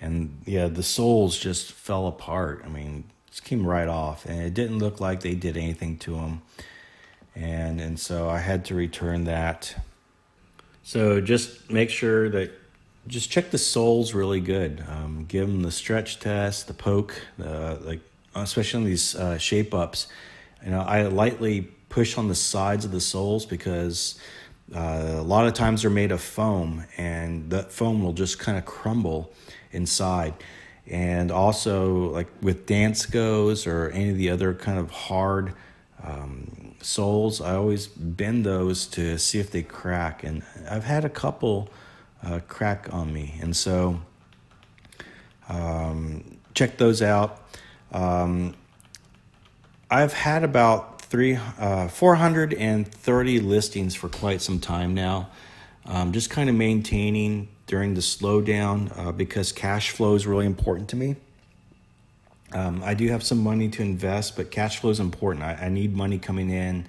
and 0.00 0.40
yeah, 0.46 0.68
the 0.68 0.82
soles 0.82 1.38
just 1.38 1.72
fell 1.72 2.06
apart. 2.06 2.62
I 2.64 2.68
mean, 2.68 3.04
just 3.28 3.44
came 3.44 3.66
right 3.66 3.88
off, 3.88 4.24
and 4.24 4.40
it 4.40 4.54
didn't 4.54 4.78
look 4.78 5.00
like 5.00 5.20
they 5.20 5.34
did 5.34 5.56
anything 5.56 5.98
to 5.98 6.14
them, 6.14 6.42
and 7.34 7.80
and 7.80 8.00
so 8.00 8.28
I 8.28 8.38
had 8.38 8.64
to 8.66 8.74
return 8.74 9.24
that. 9.24 9.74
So 10.82 11.20
just 11.20 11.70
make 11.70 11.90
sure 11.90 12.28
that 12.30 12.50
just 13.06 13.30
check 13.30 13.50
the 13.50 13.58
soles 13.58 14.14
really 14.14 14.40
good. 14.40 14.84
Um, 14.88 15.24
give 15.28 15.46
them 15.46 15.62
the 15.62 15.70
stretch 15.70 16.20
test, 16.20 16.66
the 16.66 16.74
poke, 16.74 17.20
the 17.38 17.78
like, 17.82 18.00
especially 18.34 18.78
on 18.78 18.84
these 18.84 19.14
uh, 19.14 19.38
shape 19.38 19.74
ups. 19.74 20.06
You 20.64 20.70
know, 20.70 20.80
I 20.80 21.02
lightly 21.02 21.62
push 21.88 22.16
on 22.18 22.28
the 22.28 22.34
sides 22.34 22.84
of 22.84 22.92
the 22.92 23.00
soles 23.00 23.46
because 23.46 24.18
uh, 24.74 25.16
a 25.16 25.22
lot 25.22 25.46
of 25.46 25.54
times 25.54 25.82
they're 25.82 25.90
made 25.90 26.12
of 26.12 26.20
foam, 26.20 26.84
and 26.96 27.50
that 27.50 27.72
foam 27.72 28.02
will 28.02 28.12
just 28.12 28.38
kind 28.38 28.56
of 28.56 28.64
crumble 28.64 29.32
inside. 29.72 30.34
And 30.86 31.30
also, 31.30 32.10
like 32.10 32.28
with 32.40 32.66
Danskos 32.66 33.66
or 33.66 33.90
any 33.90 34.10
of 34.10 34.16
the 34.16 34.30
other 34.30 34.54
kind 34.54 34.78
of 34.78 34.90
hard 34.90 35.54
um, 36.04 36.59
soles, 36.82 37.40
I 37.40 37.54
always 37.54 37.86
bend 37.86 38.44
those 38.44 38.86
to 38.88 39.18
see 39.18 39.38
if 39.38 39.50
they 39.50 39.62
crack. 39.62 40.24
And 40.24 40.42
I've 40.68 40.84
had 40.84 41.04
a 41.04 41.08
couple 41.08 41.70
uh, 42.24 42.40
crack 42.48 42.88
on 42.92 43.12
me, 43.12 43.38
and 43.40 43.56
so 43.56 44.00
um, 45.48 46.38
check 46.54 46.76
those 46.78 47.02
out. 47.02 47.42
Um, 47.92 48.54
I've 49.90 50.12
had 50.12 50.44
about 50.44 51.00
three, 51.02 51.38
uh, 51.58 51.88
430 51.88 53.40
listings 53.40 53.94
for 53.94 54.08
quite 54.08 54.40
some 54.40 54.60
time 54.60 54.94
now. 54.94 55.30
Um, 55.86 56.12
just 56.12 56.30
kind 56.30 56.48
of 56.48 56.54
maintaining 56.54 57.48
during 57.66 57.94
the 57.94 58.00
slowdown 58.00 58.96
uh, 58.96 59.12
because 59.12 59.50
cash 59.50 59.90
flow 59.90 60.14
is 60.14 60.26
really 60.26 60.46
important 60.46 60.88
to 60.90 60.96
me. 60.96 61.16
Um, 62.52 62.82
I 62.84 62.94
do 62.94 63.08
have 63.08 63.22
some 63.22 63.38
money 63.38 63.68
to 63.70 63.82
invest, 63.82 64.36
but 64.36 64.50
cash 64.50 64.78
flow 64.78 64.90
is 64.90 65.00
important. 65.00 65.44
I, 65.44 65.54
I 65.54 65.68
need 65.68 65.94
money 65.94 66.18
coming 66.18 66.50
in 66.50 66.86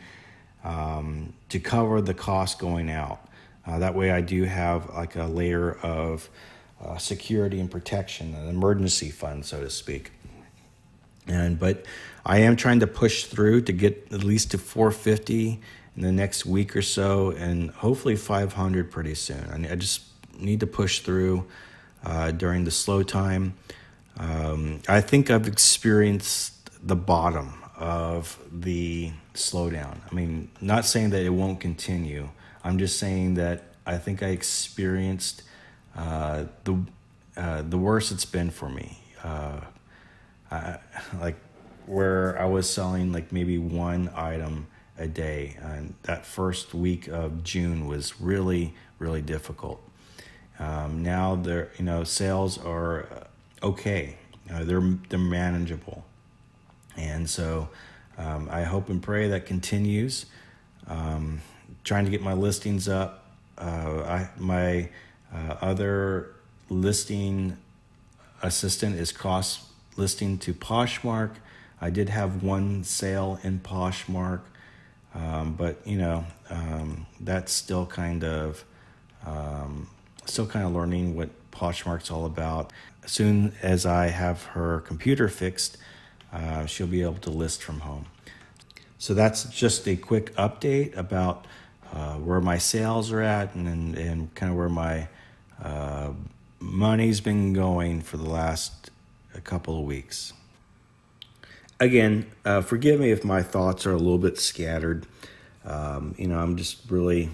um, 0.63 1.33
to 1.49 1.59
cover 1.59 2.01
the 2.01 2.13
cost 2.13 2.59
going 2.59 2.89
out. 2.89 3.27
Uh, 3.65 3.79
that 3.79 3.93
way, 3.93 4.11
I 4.11 4.21
do 4.21 4.43
have 4.43 4.89
like 4.93 5.15
a 5.15 5.25
layer 5.25 5.73
of 5.83 6.29
uh, 6.83 6.97
security 6.97 7.59
and 7.59 7.69
protection, 7.69 8.33
an 8.33 8.49
emergency 8.49 9.09
fund, 9.09 9.45
so 9.45 9.61
to 9.61 9.69
speak. 9.69 10.11
And 11.27 11.59
but 11.59 11.85
I 12.25 12.39
am 12.39 12.55
trying 12.55 12.79
to 12.79 12.87
push 12.87 13.25
through 13.25 13.61
to 13.61 13.71
get 13.71 14.07
at 14.11 14.23
least 14.23 14.51
to 14.51 14.57
450 14.57 15.59
in 15.95 16.01
the 16.01 16.11
next 16.11 16.45
week 16.45 16.75
or 16.75 16.81
so, 16.81 17.31
and 17.31 17.69
hopefully 17.71 18.15
500 18.15 18.91
pretty 18.91 19.15
soon. 19.15 19.67
I, 19.69 19.75
just 19.75 20.01
need 20.39 20.61
to 20.61 20.67
push 20.67 20.99
through 20.99 21.45
uh, 22.03 22.31
during 22.31 22.63
the 22.63 22.71
slow 22.71 23.03
time. 23.03 23.53
Um, 24.17 24.81
I 24.87 25.01
think 25.01 25.29
I've 25.29 25.47
experienced 25.47 26.69
the 26.85 26.95
bottom 26.95 27.63
of 27.75 28.37
the 28.51 29.11
slowdown. 29.33 29.97
I 30.09 30.13
mean, 30.13 30.49
not 30.59 30.85
saying 30.85 31.11
that 31.11 31.23
it 31.23 31.29
won't 31.29 31.59
continue. 31.59 32.29
I'm 32.63 32.77
just 32.77 32.99
saying 32.99 33.35
that 33.35 33.63
I 33.85 33.97
think 33.97 34.21
I 34.21 34.27
experienced 34.27 35.43
uh, 35.95 36.45
the 36.63 36.77
uh, 37.37 37.61
the 37.63 37.77
worst 37.77 38.11
it's 38.11 38.25
been 38.25 38.51
for 38.51 38.69
me. 38.69 38.99
Uh, 39.23 39.61
I, 40.51 40.77
like 41.19 41.37
where 41.85 42.39
I 42.39 42.45
was 42.45 42.69
selling 42.69 43.11
like 43.11 43.31
maybe 43.31 43.57
one 43.57 44.11
item 44.15 44.67
a 44.97 45.07
day. 45.07 45.57
And 45.61 45.95
that 46.03 46.25
first 46.25 46.73
week 46.73 47.07
of 47.07 47.43
June 47.43 47.87
was 47.87 48.21
really, 48.21 48.73
really 48.99 49.21
difficult. 49.21 49.81
Um, 50.59 51.01
now 51.01 51.35
they're, 51.35 51.71
you 51.77 51.85
know, 51.85 52.03
sales 52.03 52.57
are 52.57 53.27
okay. 53.61 54.15
Uh, 54.51 54.63
they're, 54.63 54.97
they're 55.09 55.19
manageable. 55.19 56.03
And 56.97 57.29
so 57.29 57.69
um, 58.17 58.49
I 58.51 58.63
hope 58.63 58.89
and 58.89 59.01
pray 59.01 59.29
that 59.29 59.45
continues. 59.45 60.25
Um, 60.87 61.41
trying 61.83 62.05
to 62.05 62.11
get 62.11 62.21
my 62.21 62.33
listings 62.33 62.87
up. 62.87 63.25
Uh, 63.57 64.03
I, 64.05 64.29
my 64.37 64.89
uh, 65.33 65.55
other 65.61 66.33
listing 66.69 67.57
assistant 68.41 68.95
is 68.95 69.11
cross 69.11 69.67
listing 69.97 70.37
to 70.39 70.53
Poshmark. 70.53 71.35
I 71.79 71.89
did 71.89 72.09
have 72.09 72.43
one 72.43 72.83
sale 72.83 73.39
in 73.43 73.59
Poshmark, 73.59 74.41
um, 75.13 75.53
but 75.53 75.85
you 75.85 75.97
know 75.97 76.25
um, 76.49 77.05
that's 77.19 77.51
still 77.51 77.85
kind 77.85 78.23
of 78.23 78.63
um, 79.25 79.89
still 80.25 80.47
kind 80.47 80.65
of 80.65 80.73
learning 80.73 81.15
what 81.15 81.29
Poshmark's 81.51 82.11
all 82.11 82.25
about. 82.25 82.71
As 83.03 83.11
soon 83.11 83.53
as 83.61 83.85
I 83.85 84.07
have 84.07 84.43
her 84.43 84.81
computer 84.81 85.27
fixed, 85.27 85.77
uh, 86.31 86.65
she'll 86.65 86.87
be 86.87 87.01
able 87.01 87.15
to 87.15 87.29
list 87.29 87.63
from 87.63 87.81
home. 87.81 88.05
So 88.97 89.13
that's 89.13 89.43
just 89.45 89.87
a 89.87 89.95
quick 89.95 90.33
update 90.35 90.95
about 90.95 91.45
uh, 91.93 92.15
where 92.15 92.39
my 92.39 92.57
sales 92.57 93.11
are 93.11 93.21
at 93.21 93.55
and, 93.55 93.67
and, 93.67 93.97
and 93.97 94.35
kind 94.35 94.51
of 94.51 94.57
where 94.57 94.69
my 94.69 95.07
uh, 95.61 96.11
money's 96.59 97.19
been 97.19 97.53
going 97.53 98.01
for 98.01 98.17
the 98.17 98.29
last 98.29 98.91
a 99.33 99.41
couple 99.41 99.77
of 99.77 99.85
weeks 99.85 100.33
again, 101.81 102.31
uh, 102.45 102.61
forgive 102.61 102.99
me 102.99 103.11
if 103.11 103.25
my 103.25 103.41
thoughts 103.41 103.85
are 103.85 103.91
a 103.91 103.97
little 103.97 104.19
bit 104.19 104.39
scattered. 104.39 105.05
Um, 105.65 106.15
you 106.17 106.27
know, 106.27 106.39
I'm 106.39 106.55
just 106.55 106.89
really 106.89 107.29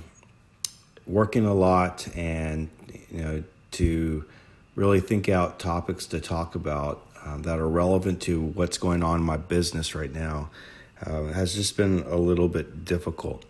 working 1.05 1.45
a 1.45 1.53
lot 1.53 2.07
and, 2.15 2.69
you 3.11 3.23
know, 3.23 3.43
to 3.77 4.25
really 4.75 4.99
think 4.99 5.27
out 5.27 5.59
topics 5.59 6.05
to 6.07 6.19
talk 6.19 6.55
about 6.55 7.05
um, 7.25 7.41
that 7.43 7.59
are 7.59 7.67
relevant 7.67 8.21
to 8.21 8.41
what's 8.41 8.77
going 8.77 9.03
on 9.03 9.19
in 9.19 9.25
my 9.25 9.37
business 9.37 9.95
right 9.95 10.13
now 10.13 10.49
uh, 11.05 11.25
has 11.25 11.53
just 11.55 11.77
been 11.77 12.03
a 12.07 12.15
little 12.15 12.47
bit 12.47 12.85
difficult. 12.85 13.43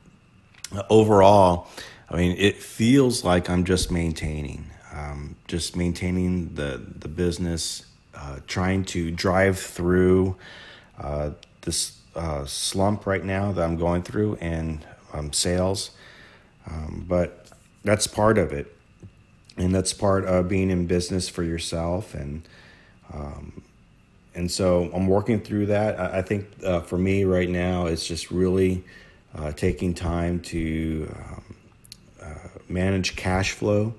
Uh, 0.75 0.83
overall, 0.89 1.67
I 2.09 2.15
mean, 2.15 2.35
it 2.37 2.61
feels 2.61 3.23
like 3.23 3.49
I'm 3.49 3.65
just 3.65 3.91
maintaining, 3.91 4.69
um, 4.93 5.35
just 5.47 5.75
maintaining 5.75 6.55
the 6.55 6.81
the 6.99 7.07
business, 7.07 7.85
uh, 8.15 8.39
trying 8.47 8.85
to 8.85 9.11
drive 9.11 9.59
through 9.59 10.37
uh, 10.97 11.31
this 11.61 11.99
uh, 12.15 12.45
slump 12.45 13.05
right 13.05 13.23
now 13.23 13.51
that 13.51 13.63
I'm 13.63 13.77
going 13.77 14.03
through 14.03 14.35
in 14.35 14.83
um, 15.13 15.31
sales. 15.33 15.91
Um, 16.65 17.05
but 17.07 17.47
that's 17.83 18.07
part 18.07 18.37
of 18.37 18.51
it. 18.51 18.76
And 19.57 19.73
that's 19.73 19.93
part 19.93 20.25
of 20.25 20.47
being 20.47 20.69
in 20.69 20.85
business 20.85 21.27
for 21.27 21.43
yourself. 21.43 22.13
And, 22.13 22.47
um, 23.11 23.63
and 24.35 24.51
so 24.51 24.91
I'm 24.93 25.07
working 25.07 25.39
through 25.39 25.67
that. 25.67 25.99
I, 25.99 26.19
I 26.19 26.21
think 26.21 26.45
uh, 26.63 26.81
for 26.81 26.97
me 26.97 27.23
right 27.23 27.49
now, 27.49 27.87
it's 27.87 28.07
just 28.07 28.29
really 28.29 28.83
uh, 29.35 29.51
taking 29.51 29.93
time 29.93 30.39
to 30.41 31.11
um, 31.15 31.55
uh, 32.21 32.47
manage 32.69 33.15
cash 33.15 33.51
flow. 33.53 33.95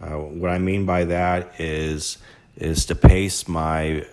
Uh, 0.00 0.16
what 0.16 0.50
I 0.50 0.58
mean 0.58 0.86
by 0.86 1.04
that 1.04 1.60
is 1.60 2.18
is 2.56 2.86
to 2.86 2.94
pace 2.96 3.46
my 3.46 4.04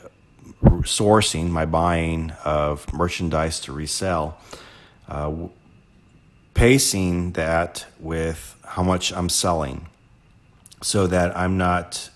sourcing, 0.63 1.49
my 1.49 1.65
buying 1.65 2.31
of 2.43 2.91
merchandise 2.93 3.59
to 3.59 3.73
resell, 3.73 4.37
uh, 5.07 5.33
pacing 6.53 7.31
that 7.33 7.85
with 7.99 8.55
how 8.63 8.83
much 8.83 9.11
I'm 9.11 9.29
selling 9.29 9.87
so 10.85 11.07
that 11.07 11.35
I'm 11.35 11.57
not 11.57 12.11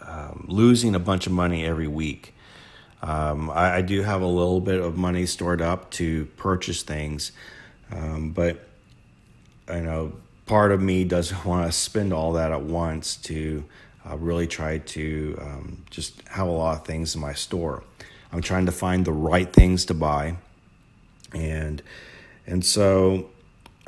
um, 0.00 0.44
losing 0.46 0.94
a 0.94 1.00
bunch 1.00 1.26
of 1.26 1.32
money 1.32 1.64
every 1.64 1.88
week. 1.88 2.32
Um, 3.02 3.50
I, 3.50 3.78
I, 3.78 3.82
do 3.82 4.02
have 4.02 4.22
a 4.22 4.26
little 4.26 4.60
bit 4.60 4.80
of 4.80 4.96
money 4.96 5.26
stored 5.26 5.60
up 5.60 5.90
to 5.92 6.26
purchase 6.36 6.84
things, 6.84 7.32
um, 7.90 8.30
but 8.30 8.64
I 9.66 9.80
know 9.80 10.12
part 10.46 10.70
of 10.70 10.80
me 10.80 11.02
doesn't 11.02 11.44
want 11.44 11.66
to 11.66 11.72
spend 11.76 12.12
all 12.12 12.34
that 12.34 12.52
at 12.52 12.62
once 12.62 13.16
to 13.16 13.64
uh, 14.08 14.16
really 14.16 14.46
try 14.46 14.78
to 14.78 15.36
um, 15.40 15.84
just 15.90 16.22
have 16.28 16.46
a 16.46 16.52
lot 16.52 16.76
of 16.76 16.86
things 16.86 17.16
in 17.16 17.20
my 17.20 17.34
store. 17.34 17.82
I'm 18.32 18.42
trying 18.42 18.66
to 18.66 18.72
find 18.72 19.04
the 19.04 19.12
right 19.12 19.52
things 19.52 19.86
to 19.86 19.94
buy, 19.94 20.36
and 21.34 21.82
and 22.46 22.64
so 22.64 23.28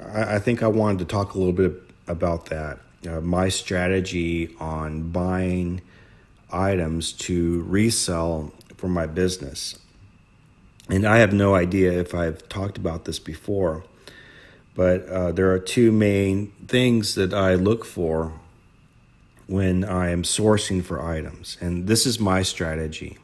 I, 0.01 0.35
I 0.35 0.38
think 0.40 0.64
I 0.64 0.66
wanted 0.66 0.98
to 0.98 1.05
talk 1.05 1.35
a 1.35 1.38
little 1.38 1.53
bit 1.53 1.81
about 2.09 2.46
that. 2.46 2.81
Uh, 3.06 3.20
my 3.20 3.48
strategy 3.48 4.54
on 4.60 5.10
buying 5.10 5.82
items 6.50 7.12
to 7.12 7.62
resell 7.62 8.52
for 8.76 8.88
my 8.88 9.06
business. 9.06 9.78
And 10.88 11.06
I 11.06 11.18
have 11.18 11.32
no 11.32 11.54
idea 11.54 11.92
if 11.92 12.14
I've 12.14 12.48
talked 12.48 12.76
about 12.76 13.04
this 13.04 13.18
before, 13.18 13.84
but 14.74 15.06
uh, 15.08 15.32
there 15.32 15.50
are 15.52 15.58
two 15.58 15.90
main 15.90 16.52
things 16.68 17.14
that 17.14 17.32
I 17.32 17.54
look 17.54 17.84
for 17.84 18.32
when 19.46 19.84
I 19.84 20.10
am 20.10 20.22
sourcing 20.22 20.82
for 20.82 21.04
items. 21.04 21.56
And 21.60 21.86
this 21.86 22.06
is 22.06 22.20
my 22.20 22.42
strategy. 22.42 23.18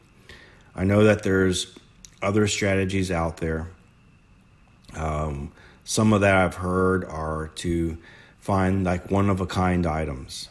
I 0.75 0.83
know 0.83 1.03
that 1.03 1.23
there's 1.23 1.77
other 2.21 2.47
strategies 2.47 3.11
out 3.11 3.37
there. 3.37 3.67
Um, 4.95 5.51
some 5.83 6.13
of 6.13 6.21
that 6.21 6.35
I've 6.35 6.55
heard 6.55 7.05
are 7.05 7.47
to 7.55 7.97
find 8.49 8.83
like 8.83 9.11
one 9.11 9.29
of 9.29 9.39
a 9.39 9.45
kind 9.45 9.85
items. 9.85 10.49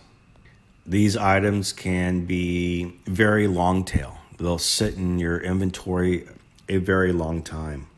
These 0.87 1.16
items 1.16 1.72
can 1.72 2.26
be 2.26 2.94
very 3.06 3.48
long 3.48 3.84
tail, 3.84 4.18
they'll 4.38 4.56
sit 4.56 4.94
in 4.94 5.18
your 5.18 5.40
inventory 5.40 6.24
a 6.68 6.76
very 6.76 7.12
long 7.12 7.42
time. 7.42 7.88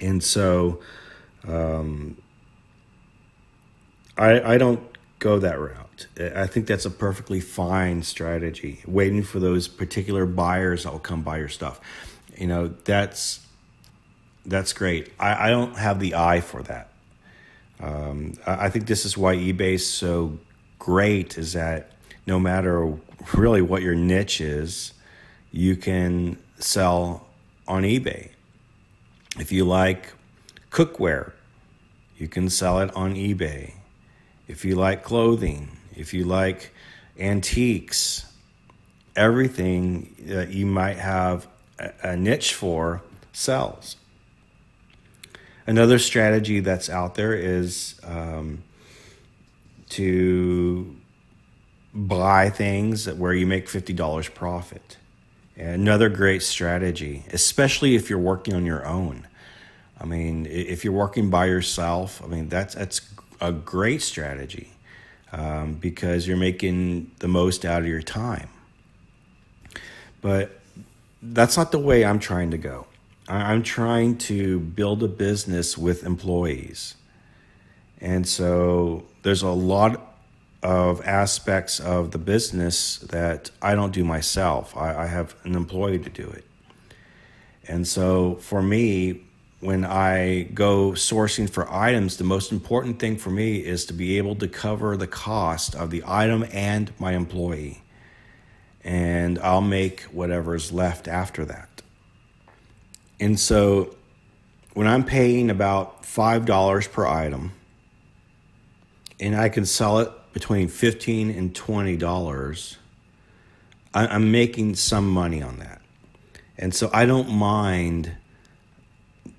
And 0.00 0.24
so 0.24 0.80
um, 1.46 2.16
I, 4.18 4.54
I 4.54 4.58
don't 4.58 4.80
go 5.20 5.38
that 5.38 5.60
route. 5.60 6.08
I 6.18 6.48
think 6.48 6.66
that's 6.66 6.84
a 6.84 6.90
perfectly 6.90 7.38
fine 7.38 8.02
strategy, 8.02 8.80
waiting 8.88 9.22
for 9.22 9.38
those 9.38 9.68
particular 9.68 10.26
buyers 10.26 10.82
that 10.82 10.92
will 10.92 10.98
come 10.98 11.22
buy 11.22 11.38
your 11.38 11.48
stuff. 11.48 11.80
You 12.36 12.48
know, 12.48 12.66
that's 12.84 13.46
that's 14.44 14.72
great. 14.72 15.12
I, 15.20 15.46
I 15.46 15.50
don't 15.50 15.76
have 15.76 16.00
the 16.00 16.16
eye 16.16 16.40
for 16.40 16.64
that. 16.64 16.89
Um, 17.80 18.34
I, 18.46 18.66
I 18.66 18.70
think 18.70 18.86
this 18.86 19.04
is 19.04 19.16
why 19.16 19.36
eBay 19.36 19.74
is 19.74 19.88
so 19.88 20.38
great 20.78 21.38
is 21.38 21.52
that 21.54 21.92
no 22.26 22.38
matter 22.38 22.94
really 23.34 23.62
what 23.62 23.82
your 23.82 23.94
niche 23.94 24.40
is, 24.40 24.92
you 25.52 25.76
can 25.76 26.38
sell 26.58 27.26
on 27.66 27.82
eBay. 27.82 28.30
If 29.38 29.52
you 29.52 29.64
like 29.64 30.12
cookware, 30.70 31.32
you 32.18 32.28
can 32.28 32.50
sell 32.50 32.80
it 32.80 32.94
on 32.94 33.14
eBay. 33.14 33.74
If 34.46 34.64
you 34.64 34.74
like 34.74 35.02
clothing, 35.02 35.76
if 35.94 36.12
you 36.12 36.24
like 36.24 36.72
antiques, 37.18 38.30
everything 39.16 40.14
that 40.20 40.50
you 40.50 40.66
might 40.66 40.96
have 40.98 41.46
a 42.02 42.16
niche 42.16 42.54
for 42.54 43.02
sells. 43.32 43.96
Another 45.70 46.00
strategy 46.00 46.58
that's 46.58 46.90
out 46.90 47.14
there 47.14 47.32
is 47.32 47.94
um, 48.02 48.64
to 49.90 50.96
buy 51.94 52.50
things 52.50 53.08
where 53.08 53.32
you 53.32 53.46
make 53.46 53.68
$50 53.68 54.34
profit. 54.34 54.96
Another 55.56 56.08
great 56.08 56.42
strategy, 56.42 57.22
especially 57.32 57.94
if 57.94 58.10
you're 58.10 58.18
working 58.18 58.52
on 58.52 58.66
your 58.66 58.84
own. 58.84 59.28
I 60.00 60.06
mean, 60.06 60.46
if 60.46 60.82
you're 60.82 60.92
working 60.92 61.30
by 61.30 61.46
yourself, 61.46 62.20
I 62.20 62.26
mean 62.26 62.48
that's 62.48 62.74
that's 62.74 63.02
a 63.40 63.52
great 63.52 64.02
strategy 64.02 64.72
um, 65.30 65.74
because 65.74 66.26
you're 66.26 66.36
making 66.36 67.12
the 67.20 67.28
most 67.28 67.64
out 67.64 67.82
of 67.82 67.86
your 67.86 68.02
time. 68.02 68.48
But 70.20 70.50
that's 71.22 71.56
not 71.56 71.70
the 71.70 71.78
way 71.78 72.04
I'm 72.04 72.18
trying 72.18 72.50
to 72.50 72.58
go. 72.58 72.88
I'm 73.30 73.62
trying 73.62 74.18
to 74.18 74.58
build 74.58 75.02
a 75.04 75.08
business 75.08 75.78
with 75.78 76.04
employees. 76.04 76.96
And 78.00 78.26
so 78.26 79.04
there's 79.22 79.42
a 79.42 79.50
lot 79.50 80.16
of 80.62 81.00
aspects 81.06 81.78
of 81.78 82.10
the 82.10 82.18
business 82.18 82.98
that 82.98 83.50
I 83.62 83.74
don't 83.74 83.92
do 83.92 84.04
myself. 84.04 84.76
I, 84.76 85.04
I, 85.04 85.06
have 85.06 85.34
an 85.44 85.54
employee 85.54 86.00
to 86.00 86.10
do 86.10 86.28
it. 86.28 86.44
And 87.66 87.86
so 87.86 88.34
for 88.36 88.60
me, 88.60 89.22
when 89.60 89.84
I 89.84 90.42
go 90.54 90.90
sourcing 90.90 91.48
for 91.48 91.72
items, 91.72 92.16
the 92.16 92.24
most 92.24 92.50
important 92.52 92.98
thing 92.98 93.16
for 93.16 93.30
me 93.30 93.58
is 93.58 93.86
to 93.86 93.92
be 93.92 94.18
able 94.18 94.34
to 94.36 94.48
cover 94.48 94.96
the 94.96 95.06
cost 95.06 95.74
of 95.74 95.90
the 95.90 96.02
item 96.06 96.44
and 96.52 96.92
my 96.98 97.12
employee. 97.12 97.82
And 98.82 99.38
I'll 99.38 99.60
make 99.60 100.02
whatever's 100.04 100.72
left 100.72 101.08
after 101.08 101.44
that. 101.44 101.79
And 103.20 103.38
so 103.38 103.94
when 104.74 104.86
I'm 104.86 105.04
paying 105.04 105.50
about 105.50 106.02
$5 106.02 106.92
per 106.92 107.06
item, 107.06 107.52
and 109.20 109.36
I 109.36 109.50
can 109.50 109.66
sell 109.66 109.98
it 109.98 110.10
between 110.32 110.68
15 110.68 111.30
and 111.30 111.54
20 111.54 111.96
dollars 111.96 112.76
i'm 113.92 114.30
making 114.30 114.76
some 114.76 115.10
money 115.10 115.42
on 115.42 115.58
that. 115.58 115.80
And 116.56 116.74
so 116.74 116.90
i 116.92 117.04
don't 117.04 117.28
mind 117.28 118.12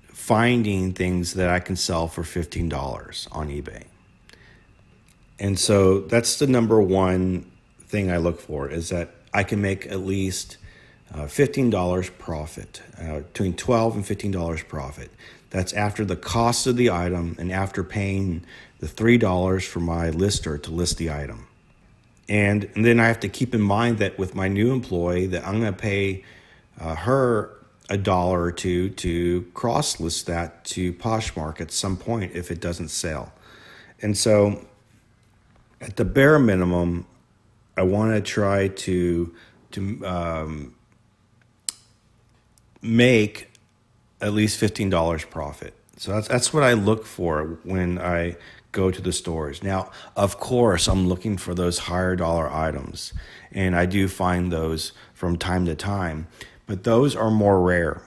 finding 0.08 0.92
things 0.92 1.34
that 1.34 1.48
i 1.48 1.58
can 1.58 1.76
sell 1.76 2.06
for 2.06 2.22
15 2.22 2.68
dollars 2.68 3.28
on 3.32 3.48
ebay. 3.48 3.84
And 5.38 5.58
so 5.58 6.00
that's 6.00 6.38
the 6.38 6.46
number 6.46 6.80
one 6.80 7.50
thing 7.86 8.10
i 8.10 8.18
look 8.18 8.40
for 8.40 8.68
is 8.68 8.90
that 8.90 9.14
i 9.32 9.42
can 9.42 9.62
make 9.62 9.86
at 9.86 10.00
least 10.00 10.58
uh, 11.14 11.26
$15 11.26 12.18
profit 12.18 12.82
uh, 13.00 13.20
between 13.20 13.54
$12 13.54 13.94
and 13.94 14.04
$15 14.04 14.68
profit 14.68 15.10
that's 15.50 15.72
after 15.74 16.04
the 16.04 16.16
cost 16.16 16.66
of 16.66 16.76
the 16.76 16.90
item 16.90 17.36
and 17.38 17.52
after 17.52 17.84
paying 17.84 18.42
the 18.80 18.86
$3 18.86 19.66
for 19.66 19.80
my 19.80 20.08
lister 20.10 20.56
to 20.58 20.70
list 20.70 20.96
the 20.96 21.10
item. 21.10 21.46
And, 22.28 22.70
and 22.74 22.84
then 22.84 22.98
I 22.98 23.06
have 23.08 23.20
to 23.20 23.28
keep 23.28 23.54
in 23.54 23.60
mind 23.60 23.98
that 23.98 24.18
with 24.18 24.34
my 24.34 24.48
new 24.48 24.72
employee 24.72 25.26
that 25.26 25.46
I'm 25.46 25.60
going 25.60 25.72
to 25.72 25.78
pay 25.78 26.24
uh, 26.80 26.94
her 26.94 27.50
a 27.90 27.98
dollar 27.98 28.42
or 28.42 28.52
two 28.52 28.88
to 28.88 29.42
cross 29.52 30.00
list 30.00 30.26
that 30.26 30.64
to 30.64 30.94
Poshmark 30.94 31.60
at 31.60 31.70
some 31.70 31.98
point 31.98 32.32
if 32.34 32.50
it 32.50 32.60
doesn't 32.60 32.88
sell. 32.88 33.32
And 34.00 34.16
so 34.16 34.64
at 35.80 35.96
the 35.96 36.04
bare 36.04 36.38
minimum, 36.38 37.06
I 37.76 37.82
want 37.82 38.14
to 38.14 38.20
try 38.20 38.68
to 38.68 39.34
to 39.72 40.06
um, 40.06 40.74
make 42.82 43.48
at 44.20 44.34
least 44.34 44.58
fifteen 44.58 44.90
dollars 44.90 45.24
profit. 45.24 45.74
So 45.96 46.12
that's 46.12 46.28
that's 46.28 46.52
what 46.52 46.62
I 46.62 46.74
look 46.74 47.06
for 47.06 47.58
when 47.62 47.98
I 47.98 48.36
go 48.72 48.90
to 48.90 49.02
the 49.02 49.12
stores. 49.12 49.62
Now, 49.62 49.90
of 50.16 50.38
course, 50.38 50.88
I'm 50.88 51.06
looking 51.08 51.36
for 51.36 51.54
those 51.54 51.78
higher 51.78 52.16
dollar 52.16 52.50
items, 52.50 53.12
and 53.52 53.76
I 53.76 53.86
do 53.86 54.08
find 54.08 54.50
those 54.50 54.92
from 55.14 55.36
time 55.36 55.66
to 55.66 55.74
time, 55.74 56.26
but 56.66 56.84
those 56.84 57.14
are 57.14 57.30
more 57.30 57.60
rare. 57.60 58.02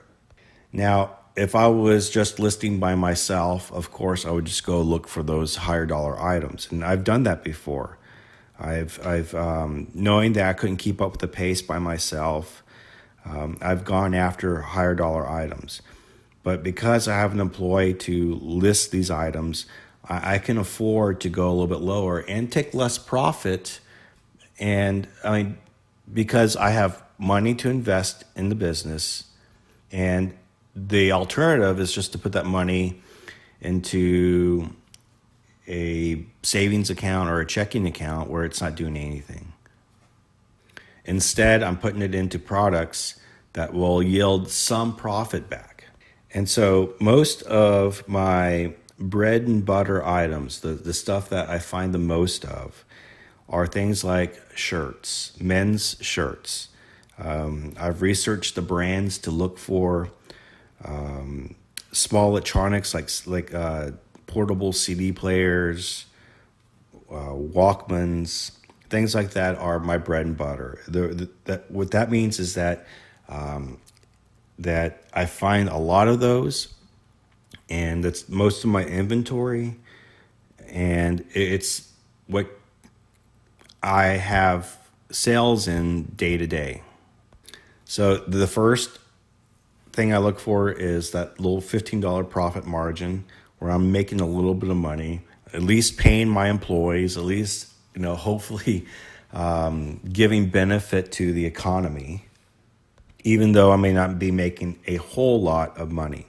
Now, 0.73 1.17
if 1.35 1.53
I 1.55 1.67
was 1.67 2.09
just 2.09 2.39
listing 2.39 2.79
by 2.79 2.95
myself, 2.95 3.71
of 3.71 3.91
course, 3.91 4.25
I 4.25 4.31
would 4.31 4.45
just 4.45 4.65
go 4.65 4.81
look 4.81 5.07
for 5.07 5.21
those 5.23 5.55
higher 5.55 5.85
dollar 5.85 6.19
items, 6.21 6.67
and 6.71 6.83
I've 6.83 7.03
done 7.03 7.23
that 7.23 7.43
before. 7.43 7.97
I've, 8.57 9.05
I've 9.05 9.35
um, 9.35 9.91
knowing 9.93 10.33
that 10.33 10.49
I 10.49 10.53
couldn't 10.53 10.77
keep 10.77 11.01
up 11.01 11.11
with 11.11 11.21
the 11.21 11.27
pace 11.27 11.61
by 11.61 11.77
myself, 11.77 12.63
um, 13.25 13.57
I've 13.61 13.83
gone 13.83 14.13
after 14.13 14.61
higher 14.61 14.95
dollar 14.95 15.27
items. 15.29 15.81
But 16.43 16.61
because 16.61 17.07
I 17.07 17.17
have 17.17 17.33
an 17.33 17.39
employee 17.39 17.95
to 17.95 18.35
list 18.35 18.91
these 18.91 19.09
items, 19.09 19.65
I, 20.07 20.35
I 20.35 20.38
can 20.38 20.57
afford 20.57 21.21
to 21.21 21.29
go 21.29 21.49
a 21.49 21.51
little 21.51 21.67
bit 21.67 21.81
lower 21.81 22.19
and 22.19 22.51
take 22.51 22.73
less 22.73 22.97
profit. 22.97 23.79
And 24.59 25.07
I 25.23 25.43
mean, 25.43 25.57
because 26.13 26.55
I 26.55 26.69
have 26.69 27.03
money 27.17 27.55
to 27.55 27.69
invest 27.69 28.23
in 28.35 28.49
the 28.49 28.55
business, 28.55 29.23
and 29.91 30.33
the 30.75 31.11
alternative 31.11 31.79
is 31.79 31.91
just 31.91 32.11
to 32.11 32.17
put 32.17 32.33
that 32.33 32.45
money 32.45 33.01
into 33.61 34.69
a 35.67 36.23
savings 36.43 36.89
account 36.89 37.29
or 37.29 37.39
a 37.39 37.45
checking 37.45 37.88
account 37.88 38.29
where 38.29 38.43
it's 38.43 38.61
not 38.61 38.75
doing 38.75 38.97
anything. 38.97 39.53
Instead, 41.06 41.63
I'm 41.63 41.78
putting 41.78 42.02
it 42.02 42.13
into 42.13 42.39
products 42.39 43.20
that 43.54 43.74
will 43.74 44.04
yield 44.04 44.50
some 44.50 44.96
profit 44.96 45.50
back. 45.50 45.86
And 46.34 46.50
so 46.50 46.94
most 47.00 47.41
of 47.44 48.06
my 48.08 48.74
bread 49.00 49.44
and 49.44 49.65
butter 49.65 50.06
items, 50.06 50.60
the, 50.62 50.70
the 50.70 50.94
stuff 50.94 51.30
that 51.30 51.50
I 51.50 51.60
find 51.60 51.94
the 51.94 52.00
most 52.00 52.44
of, 52.44 52.84
are 53.48 53.68
things 53.68 54.04
like 54.04 54.41
shirts, 54.56 55.39
men's 55.39 55.98
shirts. 56.02 56.70
Um, 57.18 57.74
I've 57.80 58.02
researched 58.02 58.56
the 58.56 58.62
brands 58.62 59.18
to 59.20 59.32
look 59.32 59.58
for 59.58 60.10
um, 60.84 61.56
small 61.91 62.30
electronics 62.32 62.94
like 62.94 63.10
like 63.26 63.54
uh, 63.54 63.91
portable 64.28 64.74
CD 64.74 65.12
players, 65.12 66.06
uh, 67.10 67.32
Walkmans, 67.32 68.52
things 68.89 69.15
like 69.15 69.32
that 69.32 69.58
are 69.58 69.80
my 69.80 69.98
bread 69.98 70.26
and 70.26 70.38
butter. 70.38 70.80
The, 70.88 71.08
the, 71.08 71.30
that, 71.45 71.71
what 71.71 71.91
that 71.91 72.12
means 72.12 72.39
is 72.39 72.54
that 72.56 72.86
um, 73.28 73.80
that 74.60 75.04
I 75.13 75.26
find 75.26 75.69
a 75.69 75.78
lot 75.78 76.08
of 76.08 76.19
those 76.19 76.74
and 77.69 78.04
that's 78.04 78.30
most 78.30 78.63
of 78.63 78.69
my 78.69 78.86
inventory 78.86 79.76
and 80.67 81.26
it's 81.34 81.91
what 82.28 82.48
I 83.82 84.06
have 84.06 84.78
sales 85.12 85.67
in 85.67 86.04
day 86.15 86.38
to 86.38 86.48
day. 86.48 86.82
So 87.86 88.17
the 88.17 88.48
first 88.48 89.00
thing 89.93 90.13
I 90.13 90.17
look 90.17 90.39
for 90.39 90.71
is 90.71 91.12
that 91.12 91.39
little 91.39 91.62
$15 91.62 92.30
profit 92.30 92.65
margin 92.65 93.26
where 93.60 93.71
I'm 93.71 93.91
making 93.91 94.21
a 94.21 94.28
little 94.28 94.54
bit 94.54 94.69
of 94.69 94.78
money, 94.78 95.21
at 95.54 95.62
least 95.62 95.98
paying 95.98 96.28
my 96.28 96.50
employees, 96.50 97.15
at 97.15 97.24
least, 97.24 97.71
you 97.95 98.01
know, 98.01 98.15
hopefully 98.15 98.86
um, 99.34 99.99
giving 100.12 100.49
benefit 100.49 101.12
to 101.13 101.34
the 101.34 101.45
economy, 101.45 102.25
even 103.23 103.53
though 103.53 103.71
I 103.71 103.77
may 103.77 103.93
not 103.93 104.19
be 104.19 104.31
making 104.31 104.79
a 104.88 104.97
whole 104.97 105.41
lot 105.41 105.77
of 105.77 105.91
money. 105.91 106.27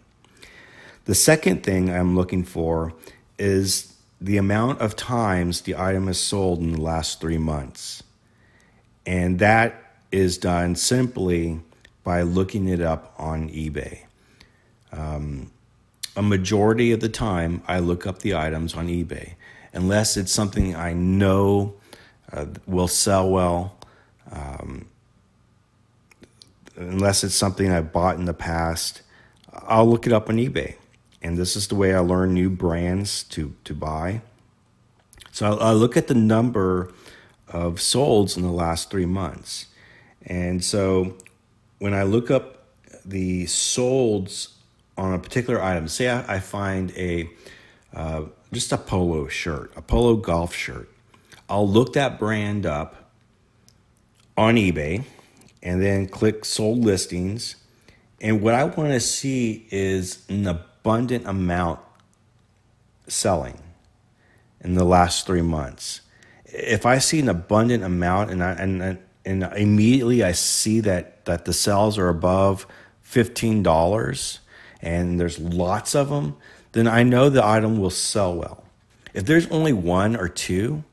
The 1.04 1.14
second 1.14 1.62
thing 1.62 1.90
I'm 1.90 2.16
looking 2.16 2.42
for 2.42 2.92
is 3.38 3.94
the 4.20 4.38
amount 4.38 4.80
of 4.80 4.96
times 4.96 5.60
the 5.60 5.76
item 5.76 6.08
is 6.08 6.18
sold 6.18 6.60
in 6.60 6.72
the 6.72 6.80
last 6.80 7.20
three 7.20 7.38
months. 7.38 8.02
And 9.04 9.38
that 9.38 9.82
is 10.10 10.38
done 10.38 10.74
simply 10.74 11.60
by 12.02 12.22
looking 12.22 12.68
it 12.68 12.80
up 12.80 13.14
on 13.18 13.48
eBay. 13.50 14.00
Um, 14.92 15.50
a 16.16 16.22
majority 16.22 16.92
of 16.92 17.00
the 17.00 17.08
time, 17.08 17.62
I 17.68 17.78
look 17.78 18.06
up 18.06 18.20
the 18.20 18.34
items 18.34 18.74
on 18.74 18.88
eBay, 18.88 19.34
unless 19.76 20.16
it's 20.16 20.32
something 20.32 20.74
I 20.74 20.94
know 20.94 21.74
uh, 22.32 22.46
will 22.66 22.88
sell 22.88 23.28
well. 23.28 23.76
Um, 24.32 24.86
unless 26.76 27.22
it's 27.22 27.34
something 27.34 27.70
I've 27.70 27.92
bought 27.92 28.16
in 28.16 28.24
the 28.24 28.34
past, 28.34 29.02
I'll 29.52 29.88
look 29.88 30.06
it 30.06 30.12
up 30.12 30.28
on 30.28 30.36
eBay. 30.36 30.76
And 31.22 31.36
this 31.36 31.56
is 31.56 31.68
the 31.68 31.74
way 31.74 31.94
I 31.94 31.98
learn 31.98 32.32
new 32.32 32.48
brands 32.48 33.22
to, 33.24 33.54
to 33.64 33.74
buy. 33.74 34.22
So 35.30 35.58
I, 35.58 35.68
I 35.68 35.72
look 35.72 35.96
at 35.96 36.08
the 36.08 36.14
number 36.14 36.92
of 37.48 37.74
solds 37.74 38.36
in 38.36 38.42
the 38.42 38.50
last 38.50 38.90
three 38.90 39.06
months. 39.06 39.66
And 40.24 40.64
so 40.64 41.16
when 41.78 41.92
I 41.92 42.02
look 42.04 42.30
up 42.30 42.64
the 43.04 43.44
solds 43.44 44.54
on 44.96 45.12
a 45.12 45.18
particular 45.18 45.62
item, 45.62 45.86
say 45.88 46.08
I, 46.08 46.36
I 46.36 46.40
find 46.40 46.92
a 46.96 47.28
uh, 47.94 48.22
just 48.56 48.72
a 48.72 48.78
polo 48.78 49.28
shirt, 49.28 49.70
a 49.76 49.82
polo 49.82 50.16
golf 50.16 50.54
shirt, 50.54 50.88
I'll 51.46 51.68
look 51.68 51.92
that 51.92 52.18
brand 52.18 52.64
up 52.64 53.10
on 54.34 54.54
eBay 54.54 55.04
and 55.62 55.82
then 55.82 56.08
click 56.08 56.46
sold 56.46 56.78
listings. 56.78 57.56
And 58.18 58.40
what 58.40 58.54
I 58.54 58.64
want 58.64 58.92
to 58.92 59.00
see 59.00 59.66
is 59.70 60.24
an 60.30 60.46
abundant 60.46 61.26
amount 61.26 61.80
selling 63.08 63.60
in 64.62 64.74
the 64.74 64.84
last 64.84 65.26
three 65.26 65.42
months. 65.42 66.00
If 66.46 66.86
I 66.86 66.96
see 66.96 67.20
an 67.20 67.28
abundant 67.28 67.84
amount 67.84 68.30
and 68.30 68.42
I, 68.42 68.52
and 68.52 68.98
and 69.26 69.42
immediately 69.54 70.24
I 70.24 70.32
see 70.32 70.80
that 70.80 71.26
that 71.26 71.44
the 71.44 71.52
sales 71.52 71.98
are 71.98 72.08
above 72.08 72.66
fifteen 73.02 73.62
dollars 73.62 74.40
and 74.80 75.20
there's 75.20 75.38
lots 75.38 75.94
of 75.94 76.08
them, 76.08 76.36
then 76.76 76.86
I 76.86 77.04
know 77.04 77.30
the 77.30 77.42
item 77.42 77.78
will 77.78 77.88
sell 77.88 78.34
well. 78.34 78.62
If 79.14 79.24
there's 79.24 79.46
only 79.48 79.72
one 79.72 80.14
or 80.14 80.28
two, 80.28 80.84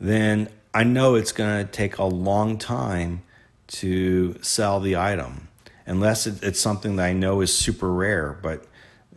then 0.00 0.48
I 0.72 0.84
know 0.84 1.16
it's 1.16 1.32
going 1.32 1.66
to 1.66 1.70
take 1.70 1.98
a 1.98 2.04
long 2.04 2.56
time 2.56 3.22
to 3.66 4.42
sell 4.42 4.80
the 4.80 4.96
item, 4.96 5.48
unless 5.84 6.26
it's 6.26 6.58
something 6.58 6.96
that 6.96 7.04
I 7.04 7.12
know 7.12 7.42
is 7.42 7.54
super 7.54 7.92
rare. 7.92 8.38
But 8.42 8.64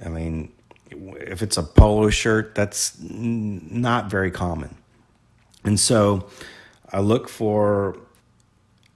I 0.04 0.10
mean, 0.10 0.52
if 0.92 1.42
it's 1.42 1.56
a 1.56 1.64
polo 1.64 2.10
shirt, 2.10 2.56
that's 2.56 3.00
not 3.00 4.10
very 4.10 4.32
common. 4.32 4.76
And 5.64 5.80
so 5.80 6.28
I 6.92 7.00
look 7.00 7.30
for 7.30 7.98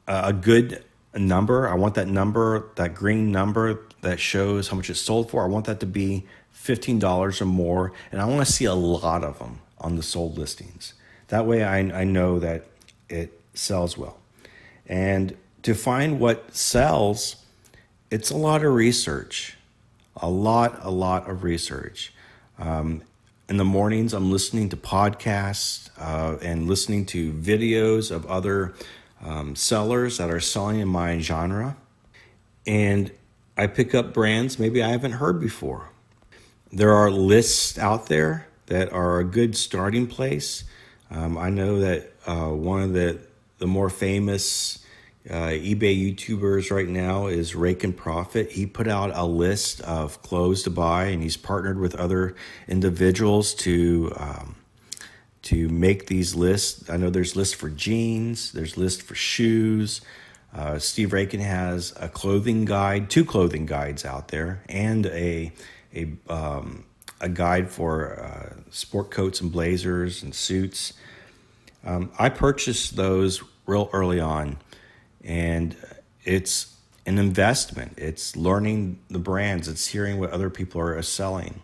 a 0.05 0.33
good 0.33 0.83
number. 1.15 1.69
I 1.69 1.75
want 1.75 1.95
that 1.95 2.09
number, 2.09 2.71
that 2.75 2.93
green 2.93 3.31
number 3.31 3.79
that 4.01 4.19
shows 4.19 4.67
how 4.67 4.75
much 4.75 4.89
it's 4.89 4.99
sold 4.99 5.31
for. 5.31 5.43
I 5.43 5.47
want 5.47 5.65
that 5.67 5.79
to 5.79 5.85
be 5.85 6.25
$15 6.55 7.41
or 7.41 7.45
more. 7.45 7.93
And 8.11 8.21
I 8.21 8.25
want 8.25 8.45
to 8.45 8.51
see 8.51 8.65
a 8.65 8.73
lot 8.73 9.23
of 9.23 9.39
them 9.39 9.59
on 9.79 9.95
the 9.95 10.03
sold 10.03 10.37
listings. 10.37 10.93
That 11.27 11.45
way 11.45 11.63
I, 11.63 11.79
I 11.79 12.03
know 12.03 12.39
that 12.39 12.65
it 13.09 13.39
sells 13.53 13.97
well. 13.97 14.17
And 14.87 15.35
to 15.63 15.73
find 15.73 16.19
what 16.19 16.55
sells, 16.55 17.37
it's 18.11 18.29
a 18.29 18.37
lot 18.37 18.63
of 18.63 18.73
research, 18.73 19.57
a 20.17 20.29
lot, 20.29 20.79
a 20.81 20.91
lot 20.91 21.29
of 21.29 21.43
research. 21.43 22.13
Um, 22.59 23.01
in 23.49 23.57
the 23.57 23.65
mornings, 23.65 24.13
I'm 24.13 24.31
listening 24.31 24.69
to 24.69 24.77
podcasts 24.77 25.89
uh, 25.97 26.37
and 26.41 26.67
listening 26.67 27.05
to 27.07 27.31
videos 27.33 28.11
of 28.11 28.25
other 28.25 28.73
um, 29.23 29.55
sellers 29.55 30.17
that 30.17 30.29
are 30.29 30.39
selling 30.39 30.79
in 30.79 30.87
my 30.87 31.19
genre. 31.19 31.77
And 32.65 33.11
I 33.57 33.67
pick 33.67 33.93
up 33.93 34.13
brands 34.13 34.57
maybe 34.59 34.81
I 34.81 34.89
haven't 34.89 35.13
heard 35.13 35.39
before. 35.39 35.89
There 36.75 36.91
are 36.91 37.11
lists 37.11 37.77
out 37.77 38.07
there 38.07 38.47
that 38.65 38.91
are 38.91 39.19
a 39.19 39.23
good 39.23 39.55
starting 39.55 40.07
place. 40.07 40.63
Um, 41.11 41.37
I 41.37 41.51
know 41.51 41.81
that 41.81 42.11
uh, 42.25 42.47
one 42.49 42.81
of 42.81 42.93
the, 42.93 43.19
the 43.59 43.67
more 43.67 43.91
famous 43.91 44.83
uh, 45.29 45.49
eBay 45.49 45.95
YouTubers 45.95 46.71
right 46.71 46.87
now 46.87 47.27
is 47.27 47.53
Raiken 47.53 47.95
Profit. 47.95 48.53
He 48.53 48.65
put 48.65 48.87
out 48.87 49.11
a 49.13 49.23
list 49.23 49.81
of 49.81 50.23
clothes 50.23 50.63
to 50.63 50.71
buy, 50.71 51.05
and 51.05 51.21
he's 51.21 51.37
partnered 51.37 51.77
with 51.77 51.93
other 51.93 52.35
individuals 52.67 53.53
to 53.55 54.11
um, 54.17 54.55
to 55.43 55.69
make 55.69 56.07
these 56.07 56.33
lists. 56.33 56.89
I 56.89 56.97
know 56.97 57.11
there's 57.11 57.35
lists 57.35 57.53
for 57.53 57.69
jeans, 57.69 58.51
there's 58.51 58.77
lists 58.77 59.03
for 59.03 59.13
shoes. 59.13 60.01
Uh, 60.51 60.79
Steve 60.79 61.09
Raiken 61.09 61.39
has 61.39 61.93
a 61.99 62.09
clothing 62.09 62.65
guide, 62.65 63.11
two 63.11 63.25
clothing 63.25 63.67
guides 63.67 64.05
out 64.05 64.29
there, 64.29 64.63
and 64.67 65.05
a 65.05 65.51
a 65.93 66.13
um, 66.27 66.85
a 67.21 67.29
guide 67.29 67.69
for 67.69 68.19
uh, 68.19 68.71
sport 68.71 69.11
coats 69.11 69.39
and 69.41 69.51
blazers 69.51 70.23
and 70.23 70.35
suits. 70.35 70.93
Um, 71.85 72.11
I 72.17 72.29
purchased 72.29 72.95
those 72.95 73.43
real 73.65 73.89
early 73.93 74.19
on 74.19 74.57
and 75.23 75.75
it's 76.23 76.75
an 77.05 77.17
investment. 77.17 77.93
It's 77.97 78.35
learning 78.35 78.99
the 79.09 79.19
brands. 79.19 79.67
It's 79.67 79.87
hearing 79.87 80.19
what 80.19 80.31
other 80.31 80.49
people 80.49 80.81
are 80.81 81.01
selling. 81.01 81.61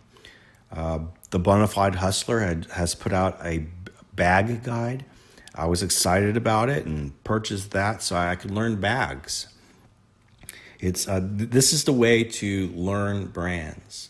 Uh, 0.71 0.99
the 1.31 1.39
Bonafide 1.39 1.95
Hustler 1.95 2.39
had, 2.39 2.65
has 2.73 2.95
put 2.95 3.13
out 3.13 3.39
a 3.43 3.67
bag 4.13 4.63
guide. 4.63 5.05
I 5.55 5.65
was 5.65 5.83
excited 5.83 6.37
about 6.37 6.69
it 6.69 6.85
and 6.85 7.21
purchased 7.23 7.71
that 7.71 8.01
so 8.01 8.15
I 8.15 8.35
could 8.35 8.51
learn 8.51 8.79
bags. 8.79 9.47
It's 10.79 11.07
uh, 11.07 11.19
this 11.21 11.73
is 11.73 11.83
the 11.83 11.91
way 11.91 12.23
to 12.23 12.67
learn 12.69 13.27
brands, 13.27 14.08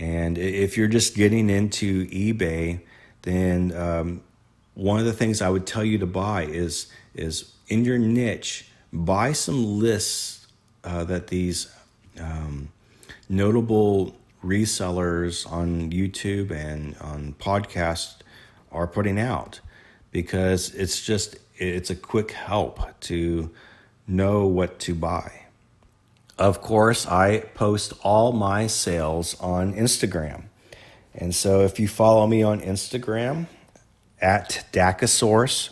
and 0.00 0.38
if 0.38 0.76
you're 0.78 0.88
just 0.88 1.14
getting 1.14 1.50
into 1.50 2.06
eBay, 2.06 2.80
then 3.22 3.72
um, 3.76 4.22
one 4.74 4.98
of 4.98 5.04
the 5.04 5.12
things 5.12 5.42
I 5.42 5.50
would 5.50 5.66
tell 5.66 5.84
you 5.84 5.98
to 5.98 6.06
buy 6.06 6.44
is 6.44 6.90
is 7.14 7.52
in 7.68 7.84
your 7.84 7.98
niche 7.98 8.66
buy 8.92 9.32
some 9.32 9.78
lists 9.78 10.46
uh, 10.84 11.04
that 11.04 11.26
these 11.26 11.70
um, 12.18 12.70
notable 13.28 14.16
resellers 14.42 15.50
on 15.50 15.90
YouTube 15.90 16.50
and 16.50 16.96
on 16.98 17.34
podcast 17.38 18.16
are 18.72 18.86
putting 18.86 19.20
out 19.20 19.60
because 20.12 20.74
it's 20.74 21.04
just 21.04 21.36
it's 21.56 21.90
a 21.90 21.96
quick 21.96 22.30
help 22.30 22.98
to 23.00 23.50
know 24.08 24.46
what 24.46 24.78
to 24.80 24.94
buy. 24.94 25.39
Of 26.40 26.62
course, 26.62 27.06
I 27.06 27.40
post 27.52 27.92
all 28.02 28.32
my 28.32 28.66
sales 28.66 29.38
on 29.40 29.74
Instagram. 29.74 30.44
And 31.14 31.34
so 31.34 31.60
if 31.60 31.78
you 31.78 31.86
follow 31.86 32.26
me 32.26 32.42
on 32.42 32.62
Instagram 32.62 33.46
at 34.22 34.64
Dacasource, 34.72 35.68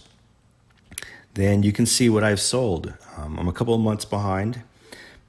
then 1.32 1.62
you 1.62 1.72
can 1.72 1.86
see 1.86 2.10
what 2.10 2.22
I've 2.22 2.40
sold. 2.40 2.92
Um, 3.16 3.38
I'm 3.38 3.48
a 3.48 3.52
couple 3.54 3.72
of 3.72 3.80
months 3.80 4.04
behind, 4.04 4.62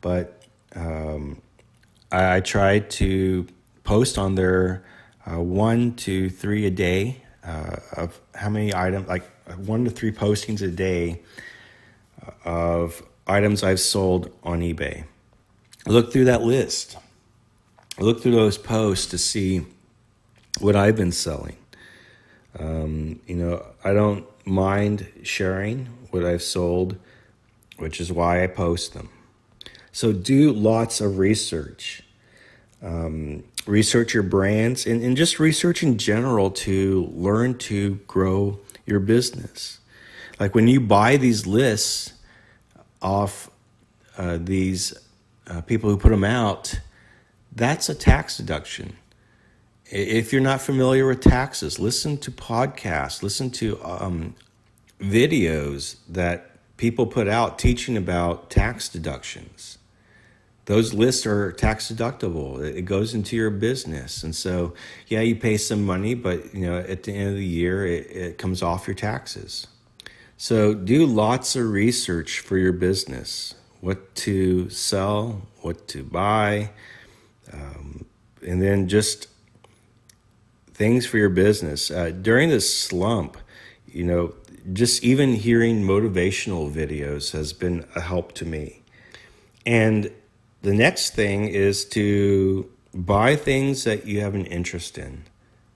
but 0.01 0.43
um, 0.75 1.41
I, 2.11 2.35
I 2.35 2.39
try 2.41 2.79
to 2.79 3.47
post 3.85 4.17
on 4.17 4.35
there 4.35 4.83
uh, 5.25 5.39
one 5.39 5.95
to 5.95 6.29
three 6.29 6.65
a 6.65 6.69
day 6.69 7.23
uh, 7.45 7.77
of 7.95 8.19
how 8.35 8.49
many 8.49 8.75
items, 8.75 9.07
like 9.07 9.23
one 9.55 9.85
to 9.85 9.89
three 9.89 10.11
postings 10.11 10.61
a 10.61 10.67
day 10.67 11.21
uh, 12.27 12.31
of 12.43 13.01
items 13.25 13.63
I've 13.63 13.79
sold 13.79 14.33
on 14.43 14.59
eBay. 14.59 15.05
Look 15.89 16.11
through 16.11 16.25
that 16.25 16.41
list. 16.41 16.97
look 17.97 18.21
through 18.21 18.31
those 18.31 18.57
posts 18.57 19.07
to 19.07 19.17
see 19.17 19.65
what 20.59 20.75
I've 20.75 20.95
been 20.95 21.11
selling. 21.11 21.57
Um, 22.57 23.19
you 23.27 23.35
know, 23.35 23.65
I 23.83 23.93
don't 23.93 24.25
mind 24.45 25.07
sharing 25.23 25.87
what 26.11 26.23
I've 26.23 26.41
sold, 26.41 26.95
which 27.77 27.99
is 27.99 28.11
why 28.11 28.43
I 28.43 28.47
post 28.47 28.93
them. 28.93 29.09
So 29.91 30.13
do 30.13 30.53
lots 30.53 31.01
of 31.01 31.17
research. 31.17 32.03
Um, 32.81 33.43
research 33.65 34.13
your 34.13 34.23
brands 34.23 34.85
and, 34.85 35.03
and 35.03 35.17
just 35.17 35.39
research 35.39 35.83
in 35.83 35.97
general 35.97 36.49
to 36.51 37.11
learn 37.13 37.57
to 37.57 37.95
grow 38.07 38.59
your 38.85 38.99
business. 38.99 39.79
Like 40.39 40.55
when 40.55 40.67
you 40.67 40.79
buy 40.79 41.17
these 41.17 41.45
lists 41.45 42.13
off 43.01 43.49
uh, 44.17 44.37
these 44.39 44.93
uh, 45.49 45.61
people 45.61 45.89
who 45.89 45.97
put 45.97 46.09
them 46.09 46.23
out, 46.23 46.79
that's 47.51 47.89
a 47.89 47.95
tax 47.95 48.37
deduction. 48.37 48.95
If 49.85 50.31
you're 50.31 50.41
not 50.41 50.61
familiar 50.61 51.07
with 51.07 51.21
taxes, 51.21 51.79
listen 51.79 52.17
to 52.19 52.31
podcasts, 52.31 53.23
listen 53.23 53.49
to 53.51 53.83
um, 53.83 54.35
videos 54.99 55.97
that 56.07 56.51
people 56.77 57.07
put 57.07 57.27
out 57.27 57.57
teaching 57.57 57.97
about 57.97 58.49
tax 58.49 58.87
deductions. 58.87 59.79
Those 60.65 60.93
lists 60.93 61.25
are 61.25 61.51
tax 61.51 61.91
deductible. 61.91 62.63
It 62.63 62.83
goes 62.83 63.15
into 63.15 63.35
your 63.35 63.49
business. 63.49 64.21
And 64.21 64.35
so, 64.35 64.75
yeah, 65.07 65.21
you 65.21 65.35
pay 65.35 65.57
some 65.57 65.83
money, 65.83 66.13
but 66.13 66.53
you 66.53 66.67
know, 66.67 66.77
at 66.77 67.03
the 67.03 67.11
end 67.11 67.29
of 67.29 67.35
the 67.35 67.45
year, 67.45 67.87
it, 67.87 68.11
it 68.11 68.37
comes 68.37 68.61
off 68.61 68.85
your 68.85 68.93
taxes. 68.93 69.65
So 70.37 70.75
do 70.75 71.07
lots 71.07 71.55
of 71.55 71.67
research 71.69 72.39
for 72.39 72.57
your 72.57 72.71
business 72.71 73.55
what 73.81 74.15
to 74.15 74.69
sell, 74.69 75.41
what 75.61 75.87
to 75.89 76.03
buy, 76.03 76.69
um, 77.53 78.05
and 78.45 78.61
then 78.61 78.87
just 78.87 79.27
things 80.73 81.05
for 81.05 81.17
your 81.17 81.29
business. 81.29 81.91
Uh, 81.91 82.09
during 82.09 82.49
this 82.49 82.77
slump, 82.77 83.37
you 83.87 84.03
know, 84.03 84.33
just 84.73 85.03
even 85.03 85.35
hearing 85.35 85.83
motivational 85.83 86.71
videos 86.71 87.31
has 87.31 87.53
been 87.53 87.85
a 87.95 88.01
help 88.01 88.33
to 88.33 88.45
me. 88.45 88.81
And 89.65 90.11
the 90.61 90.73
next 90.73 91.15
thing 91.15 91.47
is 91.47 91.85
to 91.85 92.69
buy 92.93 93.35
things 93.35 93.83
that 93.83 94.05
you 94.05 94.21
have 94.21 94.35
an 94.35 94.45
interest 94.45 94.97
in, 94.97 95.23